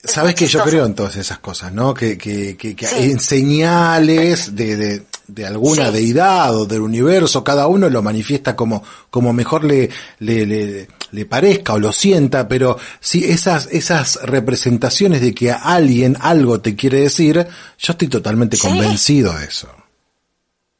Sabes 0.03 0.35
que 0.35 0.47
yo 0.47 0.63
creo 0.63 0.85
en 0.85 0.95
todas 0.95 1.17
esas 1.17 1.39
cosas, 1.39 1.73
¿no? 1.73 1.95
Que, 1.95 2.19
que, 2.19 2.57
que, 2.57 2.77
en 2.91 3.19
señales 3.19 4.55
de, 4.55 5.03
de, 5.27 5.47
alguna 5.47 5.91
deidad 5.91 6.55
o 6.55 6.67
del 6.67 6.83
universo, 6.83 7.43
cada 7.43 7.67
uno 7.69 7.89
lo 7.89 8.03
manifiesta 8.03 8.55
como, 8.55 8.83
como 9.09 9.33
mejor 9.33 9.65
le, 9.65 9.89
le, 10.19 10.45
le, 10.45 10.89
le 11.15 11.27
parezca 11.27 11.75
o 11.75 11.79
lo 11.79 11.93
sienta, 11.93 12.49
pero 12.49 12.77
si 13.01 13.31
esas, 13.31 13.67
esas 13.67 14.17
representaciones 14.23 15.21
de 15.21 15.33
que 15.33 15.53
alguien 15.53 16.17
algo 16.21 16.61
te 16.61 16.75
quiere 16.75 17.01
decir, 17.03 17.47
yo 17.79 17.93
estoy 17.93 18.09
totalmente 18.09 18.59
convencido 18.59 19.33
de 19.33 19.45
eso. 19.47 19.69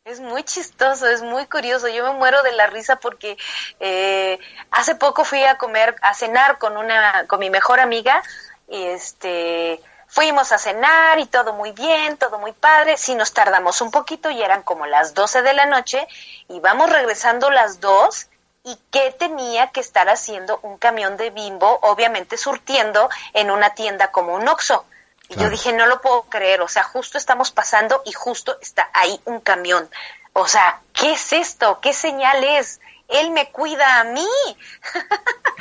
Es 0.05 0.21
muy 0.21 0.43
chistoso, 0.43 1.09
es 1.09 1.23
muy 1.23 1.47
curioso. 1.47 1.89
Yo 1.89 2.05
me 2.05 2.19
muero 2.19 2.43
de 2.43 2.53
la 2.53 2.67
risa 2.67 2.97
porque 2.97 3.37
eh, 3.81 4.39
hace 4.71 4.97
poco 4.97 5.25
fui 5.25 5.43
a 5.45 5.57
comer, 5.57 5.95
a 6.03 6.13
cenar 6.15 6.59
con 6.59 6.77
una, 6.77 7.27
con 7.27 7.39
mi 7.39 7.49
mejor 7.49 7.79
amiga 7.81 8.23
y 8.69 8.83
este 8.83 9.81
fuimos 10.09 10.53
a 10.53 10.59
cenar 10.59 11.19
y 11.19 11.27
todo 11.27 11.55
muy 11.55 11.73
bien, 11.73 12.17
todo 12.19 12.39
muy 12.39 12.53
padre, 12.53 12.97
sí 12.97 13.15
nos 13.15 13.33
tardamos 13.33 13.81
un 13.81 13.91
poquito 13.91 14.31
y 14.31 14.43
eran 14.43 14.63
como 14.63 14.87
las 14.87 15.15
12 15.15 15.43
de 15.43 15.55
la 15.55 15.67
noche 15.67 16.07
y 16.49 16.61
vamos 16.61 16.91
regresando 16.91 17.51
las 17.51 17.81
dos 17.81 18.29
y 18.65 18.79
qué 18.91 19.15
tenía 19.19 19.71
que 19.71 19.81
estar 19.81 20.09
haciendo 20.09 20.59
un 20.63 20.79
camión 20.79 21.17
de 21.17 21.31
bimbo, 21.31 21.79
obviamente 21.83 22.39
surtiendo 22.39 23.11
en 23.35 23.51
una 23.51 23.75
tienda 23.75 24.11
como 24.11 24.35
un 24.35 24.49
Oxxo. 24.49 24.87
Y 25.29 25.37
yo 25.37 25.49
dije, 25.51 25.73
no 25.73 25.87
lo 25.87 26.01
puedo 26.01 26.23
creer, 26.25 26.61
o 26.61 26.69
sea, 26.69 26.83
justo 26.83 27.17
estamos 27.17 27.51
pasando 27.51 28.03
y 28.05 28.13
justo 28.13 28.57
está 28.61 28.91
ahí 28.93 29.19
un 29.25 29.41
camión. 29.41 29.89
O 30.33 30.47
sea, 30.49 30.81
¿qué 30.93 31.13
es 31.13 31.33
esto? 31.33 31.79
¿Qué 31.81 31.93
señal 31.93 32.43
es? 32.43 32.81
Él 33.09 33.31
me 33.31 33.51
cuida 33.51 34.01
a 34.01 34.05
mí. 34.05 34.27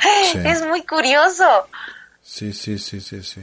es 0.44 0.66
muy 0.66 0.82
curioso. 0.82 1.68
Sí, 2.22 2.52
sí, 2.52 2.78
sí, 2.78 3.00
sí, 3.00 3.22
sí. 3.22 3.42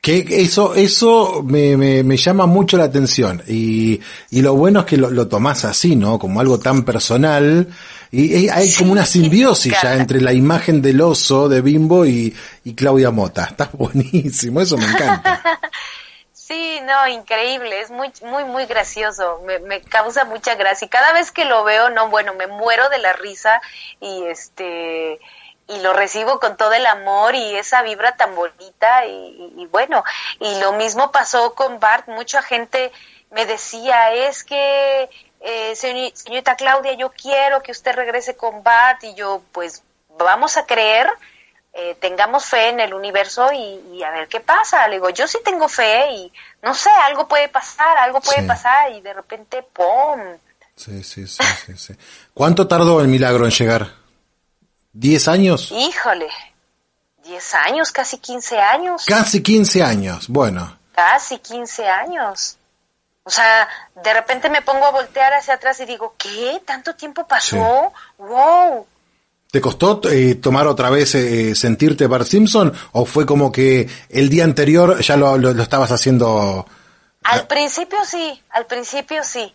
Que 0.00 0.26
eso, 0.28 0.74
eso 0.74 1.42
me, 1.42 1.76
me, 1.78 2.16
llama 2.18 2.44
mucho 2.44 2.76
la 2.76 2.84
atención. 2.84 3.42
Y, 3.46 4.00
y 4.30 4.42
lo 4.42 4.54
bueno 4.54 4.80
es 4.80 4.86
que 4.86 4.98
lo, 4.98 5.08
lo 5.08 5.28
tomás 5.28 5.64
así, 5.64 5.96
¿no? 5.96 6.18
Como 6.18 6.40
algo 6.40 6.58
tan 6.58 6.84
personal. 6.84 7.68
Y, 8.14 8.48
hay 8.48 8.72
como 8.72 8.92
una 8.92 9.04
simbiosis 9.04 9.74
ya 9.82 9.94
entre 9.94 10.20
la 10.20 10.32
imagen 10.32 10.80
del 10.80 11.00
oso 11.00 11.48
de 11.48 11.60
Bimbo 11.60 12.06
y, 12.06 12.34
y 12.62 12.74
Claudia 12.74 13.10
Mota. 13.10 13.44
Está 13.44 13.68
buenísimo, 13.72 14.60
eso 14.60 14.76
me 14.76 14.86
encanta. 14.86 15.42
Sí, 16.32 16.78
no, 16.82 17.08
increíble, 17.08 17.80
es 17.80 17.90
muy, 17.90 18.12
muy, 18.20 18.44
muy 18.44 18.66
gracioso, 18.66 19.40
me, 19.46 19.60
me 19.60 19.80
causa 19.80 20.26
mucha 20.26 20.56
gracia 20.56 20.84
y 20.84 20.88
cada 20.90 21.14
vez 21.14 21.32
que 21.32 21.46
lo 21.46 21.64
veo, 21.64 21.88
no, 21.88 22.10
bueno, 22.10 22.34
me 22.34 22.46
muero 22.46 22.86
de 22.90 22.98
la 22.98 23.14
risa 23.14 23.62
y 23.98 24.24
este, 24.24 25.18
y 25.66 25.78
lo 25.80 25.92
recibo 25.92 26.38
con 26.40 26.56
todo 26.56 26.72
el 26.72 26.84
amor 26.86 27.34
y 27.34 27.56
esa 27.56 27.82
vibra 27.82 28.16
tan 28.16 28.34
bonita 28.34 29.06
y, 29.06 29.66
bueno, 29.70 30.04
y 30.40 30.60
lo 30.60 30.72
mismo 30.72 31.10
pasó 31.10 31.54
con 31.54 31.80
Bart, 31.80 32.08
mucha 32.08 32.42
gente 32.42 32.92
me 33.30 33.46
decía, 33.46 34.12
es 34.12 34.44
que 34.44 35.08
eh, 35.46 35.76
señorita 35.76 36.56
Claudia, 36.56 36.94
yo 36.94 37.10
quiero 37.10 37.62
que 37.62 37.72
usted 37.72 37.94
regrese 37.94 38.34
con 38.34 38.62
Bat 38.62 39.04
y 39.04 39.14
yo, 39.14 39.42
pues, 39.52 39.82
vamos 40.18 40.56
a 40.56 40.64
creer, 40.64 41.06
eh, 41.74 41.96
tengamos 42.00 42.46
fe 42.46 42.70
en 42.70 42.80
el 42.80 42.94
universo 42.94 43.50
y, 43.52 44.02
a 44.02 44.10
ver 44.10 44.26
qué 44.26 44.40
pasa. 44.40 44.88
Le 44.88 44.94
digo, 44.94 45.10
yo 45.10 45.28
sí 45.28 45.38
tengo 45.44 45.68
fe 45.68 46.12
y 46.12 46.32
no 46.62 46.74
sé, 46.74 46.88
algo 46.88 47.28
puede 47.28 47.50
pasar, 47.50 47.98
algo 47.98 48.22
puede 48.22 48.42
pasar 48.44 48.92
y 48.92 49.02
de 49.02 49.12
repente, 49.12 49.62
¡pum! 49.62 50.20
Sí, 50.76 51.04
sí, 51.04 51.26
sí, 51.26 51.44
sí, 51.66 51.76
sí. 51.76 51.94
¿Cuánto 52.32 52.66
tardó 52.66 53.02
el 53.02 53.08
milagro 53.08 53.44
en 53.44 53.50
llegar? 53.50 53.92
¿Diez 54.94 55.28
años? 55.28 55.70
Híjole, 55.72 56.28
diez 57.22 57.54
años, 57.54 57.92
casi 57.92 58.16
quince 58.16 58.58
años. 58.58 59.04
Casi 59.04 59.42
quince 59.42 59.82
años, 59.82 60.28
bueno. 60.28 60.78
Casi 60.94 61.38
quince 61.38 61.86
años. 61.86 62.56
O 63.26 63.30
sea, 63.30 63.66
de 64.02 64.12
repente 64.12 64.50
me 64.50 64.60
pongo 64.60 64.84
a 64.84 64.90
voltear 64.90 65.32
hacia 65.32 65.54
atrás 65.54 65.80
y 65.80 65.86
digo, 65.86 66.14
¿qué? 66.18 66.60
¿Tanto 66.64 66.94
tiempo 66.94 67.26
pasó? 67.26 67.90
¡Wow! 68.18 68.86
¿Te 69.50 69.62
costó 69.62 70.00
eh, 70.10 70.34
tomar 70.34 70.66
otra 70.66 70.90
vez 70.90 71.14
eh, 71.14 71.54
sentirte 71.54 72.06
Bart 72.06 72.26
Simpson 72.26 72.72
o 72.92 73.06
fue 73.06 73.24
como 73.24 73.50
que 73.50 73.88
el 74.10 74.28
día 74.28 74.44
anterior 74.44 75.00
ya 75.00 75.16
lo, 75.16 75.38
lo, 75.38 75.50
estabas 75.62 75.90
haciendo? 75.90 76.66
Al 77.22 77.46
principio 77.46 77.98
sí, 78.04 78.42
al 78.50 78.66
principio 78.66 79.24
sí. 79.24 79.54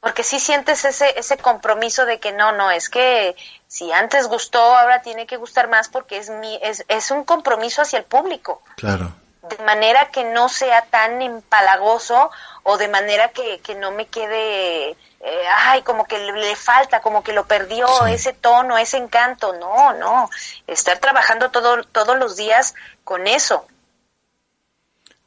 Porque 0.00 0.22
sí 0.22 0.40
sientes 0.40 0.86
ese, 0.86 1.12
ese 1.18 1.36
compromiso 1.36 2.06
de 2.06 2.18
que 2.18 2.32
no, 2.32 2.52
no, 2.52 2.70
es 2.70 2.88
que 2.88 3.36
si 3.66 3.92
antes 3.92 4.26
gustó, 4.28 4.58
ahora 4.58 5.02
tiene 5.02 5.26
que 5.26 5.36
gustar 5.36 5.68
más 5.68 5.90
porque 5.90 6.16
es, 6.16 6.30
mi, 6.30 6.58
es, 6.62 6.86
es 6.88 7.10
un 7.10 7.24
compromiso 7.24 7.82
hacia 7.82 7.98
el 7.98 8.06
público. 8.06 8.62
Claro 8.76 9.12
de 9.42 9.64
manera 9.64 10.10
que 10.10 10.24
no 10.24 10.48
sea 10.48 10.82
tan 10.82 11.22
empalagoso 11.22 12.30
o 12.62 12.76
de 12.76 12.88
manera 12.88 13.28
que, 13.30 13.60
que 13.60 13.74
no 13.74 13.90
me 13.90 14.06
quede, 14.06 14.90
eh, 14.90 15.46
ay, 15.56 15.82
como 15.82 16.04
que 16.04 16.18
le, 16.18 16.56
falta, 16.56 17.00
como 17.00 17.22
que 17.22 17.32
lo 17.32 17.46
perdió, 17.46 18.06
ese 18.06 18.32
tono, 18.32 18.76
ese 18.76 18.98
encanto. 18.98 19.54
No, 19.54 19.94
no, 19.94 20.28
estar 20.66 20.98
trabajando 20.98 21.50
todo, 21.50 21.82
todos 21.84 22.18
los 22.18 22.36
días 22.36 22.74
con 23.04 23.26
eso. 23.26 23.66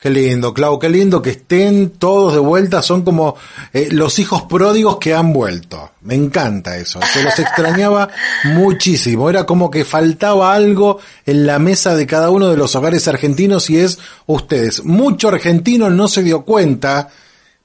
Qué 0.04 0.10
lindo, 0.10 0.54
Clau, 0.54 0.80
qué 0.80 0.90
lindo 0.90 1.22
que 1.22 1.30
estén 1.30 1.92
todos 1.92 2.34
de 2.34 2.40
vuelta, 2.40 2.82
son 2.82 3.04
como 3.04 3.38
eh, 3.72 3.88
los 3.90 4.20
hijos 4.20 4.42
pródigos 4.42 4.98
que 4.98 5.14
han 5.14 5.32
vuelto. 5.32 5.92
Me 6.02 6.14
encanta 6.14 6.76
eso, 6.76 7.00
se 7.14 7.24
los 7.24 7.40
extrañaba 7.40 8.10
muchísimo, 8.44 9.30
era 9.30 9.46
como 9.46 9.72
que 9.72 9.86
faltaba 9.86 10.54
algo 10.54 11.00
en 11.26 11.48
la 11.48 11.58
mesa 11.58 11.96
de 11.96 12.06
cada 12.06 12.32
uno 12.32 12.50
de 12.50 12.58
los 12.58 12.76
hogares 12.76 13.08
argentinos 13.08 13.70
y 13.70 13.78
es 13.78 13.98
ustedes. 14.26 14.84
Mucho 14.84 15.30
argentino 15.30 15.90
no 15.90 16.10
se 16.10 16.22
dio 16.22 16.42
cuenta, 16.42 17.08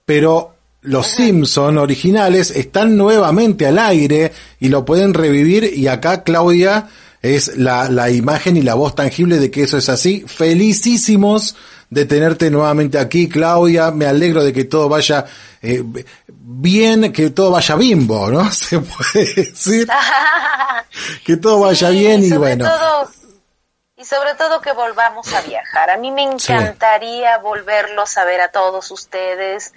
pero 0.05 0.55
los 0.83 1.09
Simpson 1.09 1.77
originales 1.77 2.53
están 2.53 2.97
nuevamente 2.97 3.67
al 3.67 3.81
aire 3.81 4.31
y 4.61 4.69
lo 4.69 4.85
pueden 4.85 5.13
revivir 5.13 5.73
y 5.75 5.89
acá 5.89 6.23
Claudia 6.23 6.89
es 7.21 7.57
la, 7.57 7.89
la 7.89 8.11
imagen 8.11 8.57
y 8.57 8.63
la 8.63 8.75
voz 8.75 8.95
tangible 8.95 9.39
de 9.39 9.51
que 9.51 9.65
eso 9.65 9.77
es 9.77 9.89
así. 9.89 10.23
Felicísimos 10.25 11.57
de 11.91 12.05
tenerte 12.05 12.51
nuevamente 12.51 12.99
aquí, 12.99 13.29
Claudia. 13.29 13.91
Me 13.91 14.07
alegro 14.07 14.45
de 14.45 14.53
que 14.53 14.65
todo 14.65 14.89
vaya 14.89 15.25
eh, 15.63 15.83
bien, 16.27 17.13
que 17.13 17.31
todo 17.31 17.51
vaya 17.51 17.77
bimbo, 17.77 18.31
¿no? 18.31 18.51
Se 18.53 18.79
puede 18.81 19.35
decir. 19.35 19.89
que 21.25 21.37
todo 21.37 21.61
vaya 21.61 21.91
bien 21.91 22.25
y 22.25 22.33
bueno. 22.33 22.67
y 23.97 24.05
sobre 24.05 24.35
todo 24.35 24.61
que 24.61 24.73
volvamos 24.73 25.33
a 25.33 25.41
viajar. 25.43 25.91
A 25.91 25.97
mí 25.97 26.11
me 26.11 26.23
encantaría 26.23 27.39
volverlos 27.39 28.17
a 28.19 28.25
ver 28.25 28.41
a 28.41 28.51
todos 28.51 28.91
ustedes. 28.91 29.73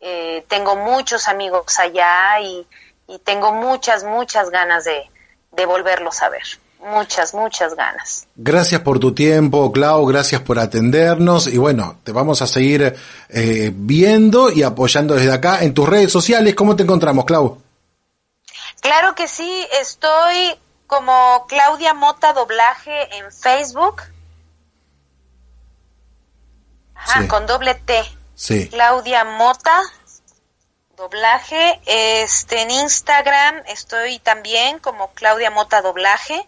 Eh, 0.00 0.44
tengo 0.48 0.76
muchos 0.76 1.28
amigos 1.28 1.78
allá 1.78 2.40
y, 2.40 2.66
y 3.06 3.18
tengo 3.18 3.52
muchas, 3.52 4.02
muchas 4.02 4.48
ganas 4.48 4.84
de, 4.84 5.10
de 5.52 5.66
volverlos 5.66 6.22
a 6.22 6.30
ver 6.30 6.42
muchas, 6.80 7.34
muchas 7.34 7.74
ganas. 7.74 8.26
Gracias 8.36 8.80
por 8.80 8.98
tu 8.98 9.14
tiempo, 9.14 9.70
Clau, 9.72 10.06
gracias 10.06 10.40
por 10.40 10.58
atendernos 10.58 11.46
y 11.46 11.58
bueno, 11.58 11.98
te 12.04 12.12
vamos 12.12 12.42
a 12.42 12.46
seguir 12.46 12.94
eh, 13.28 13.72
viendo 13.74 14.50
y 14.50 14.62
apoyando 14.62 15.14
desde 15.14 15.32
acá 15.32 15.62
en 15.62 15.74
tus 15.74 15.88
redes 15.88 16.10
sociales. 16.10 16.54
¿Cómo 16.54 16.76
te 16.76 16.82
encontramos, 16.82 17.24
Clau? 17.24 17.60
Claro 18.80 19.14
que 19.14 19.28
sí, 19.28 19.66
estoy 19.80 20.56
como 20.86 21.46
Claudia 21.48 21.94
Mota 21.94 22.32
Doblaje 22.32 23.16
en 23.16 23.30
Facebook. 23.30 24.02
Ajá, 26.94 27.28
con 27.28 27.46
doble 27.46 27.74
T. 27.74 28.02
Sí. 28.34 28.68
Claudia 28.68 29.24
Mota 29.24 29.82
Doblaje. 30.96 31.80
Este, 31.86 32.62
en 32.62 32.70
Instagram 32.70 33.62
estoy 33.66 34.18
también 34.18 34.78
como 34.80 35.12
Claudia 35.12 35.50
Mota 35.50 35.80
Doblaje. 35.80 36.46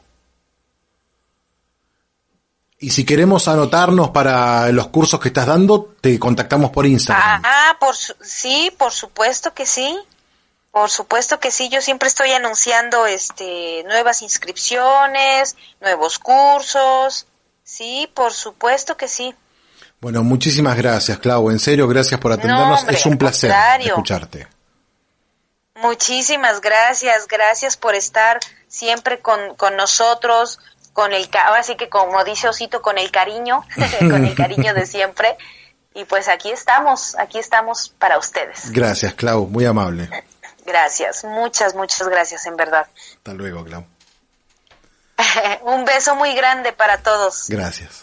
Y 2.82 2.90
si 2.90 3.04
queremos 3.04 3.46
anotarnos 3.46 4.10
para 4.10 4.68
los 4.72 4.88
cursos 4.88 5.20
que 5.20 5.28
estás 5.28 5.46
dando, 5.46 5.94
te 6.00 6.18
contactamos 6.18 6.72
por 6.72 6.84
Instagram. 6.84 7.40
Ah, 7.44 7.76
por 7.78 7.94
sí, 7.94 8.72
por 8.76 8.90
supuesto 8.90 9.54
que 9.54 9.66
sí. 9.66 9.96
Por 10.72 10.90
supuesto 10.90 11.38
que 11.38 11.52
sí, 11.52 11.68
yo 11.68 11.80
siempre 11.80 12.08
estoy 12.08 12.32
anunciando 12.32 13.06
este 13.06 13.84
nuevas 13.84 14.22
inscripciones, 14.22 15.54
nuevos 15.80 16.18
cursos. 16.18 17.26
Sí, 17.62 18.10
por 18.14 18.32
supuesto 18.32 18.96
que 18.96 19.06
sí. 19.06 19.32
Bueno, 20.00 20.24
muchísimas 20.24 20.76
gracias, 20.76 21.20
Clau. 21.20 21.50
En 21.50 21.60
serio, 21.60 21.86
gracias 21.86 22.18
por 22.18 22.32
atendernos. 22.32 22.84
es 22.88 23.06
un 23.06 23.16
placer 23.16 23.52
escucharte. 23.80 24.48
Muchísimas 25.76 26.60
gracias, 26.60 27.28
gracias 27.28 27.76
por 27.76 27.94
estar 27.94 28.40
siempre 28.66 29.20
con, 29.20 29.54
con 29.56 29.76
nosotros, 29.76 30.58
con 30.92 31.12
el, 31.12 31.28
así 31.56 31.76
que 31.76 31.88
como 31.88 32.22
dice 32.24 32.48
Osito, 32.48 32.82
con 32.82 32.98
el 32.98 33.10
cariño, 33.10 33.64
con 34.00 34.24
el 34.24 34.34
cariño 34.34 34.74
de 34.74 34.86
siempre. 34.86 35.36
Y 35.94 36.04
pues 36.06 36.28
aquí 36.28 36.50
estamos, 36.50 37.16
aquí 37.18 37.38
estamos 37.38 37.90
para 37.98 38.18
ustedes. 38.18 38.70
Gracias, 38.72 39.12
Clau, 39.14 39.46
muy 39.46 39.66
amable. 39.66 40.08
Gracias, 40.64 41.24
muchas, 41.24 41.74
muchas 41.74 42.08
gracias, 42.08 42.46
en 42.46 42.56
verdad. 42.56 42.86
Hasta 43.16 43.34
luego, 43.34 43.64
Clau. 43.64 43.84
Un 45.64 45.84
beso 45.84 46.14
muy 46.16 46.34
grande 46.34 46.72
para 46.72 46.98
todos. 46.98 47.46
Gracias. 47.48 48.00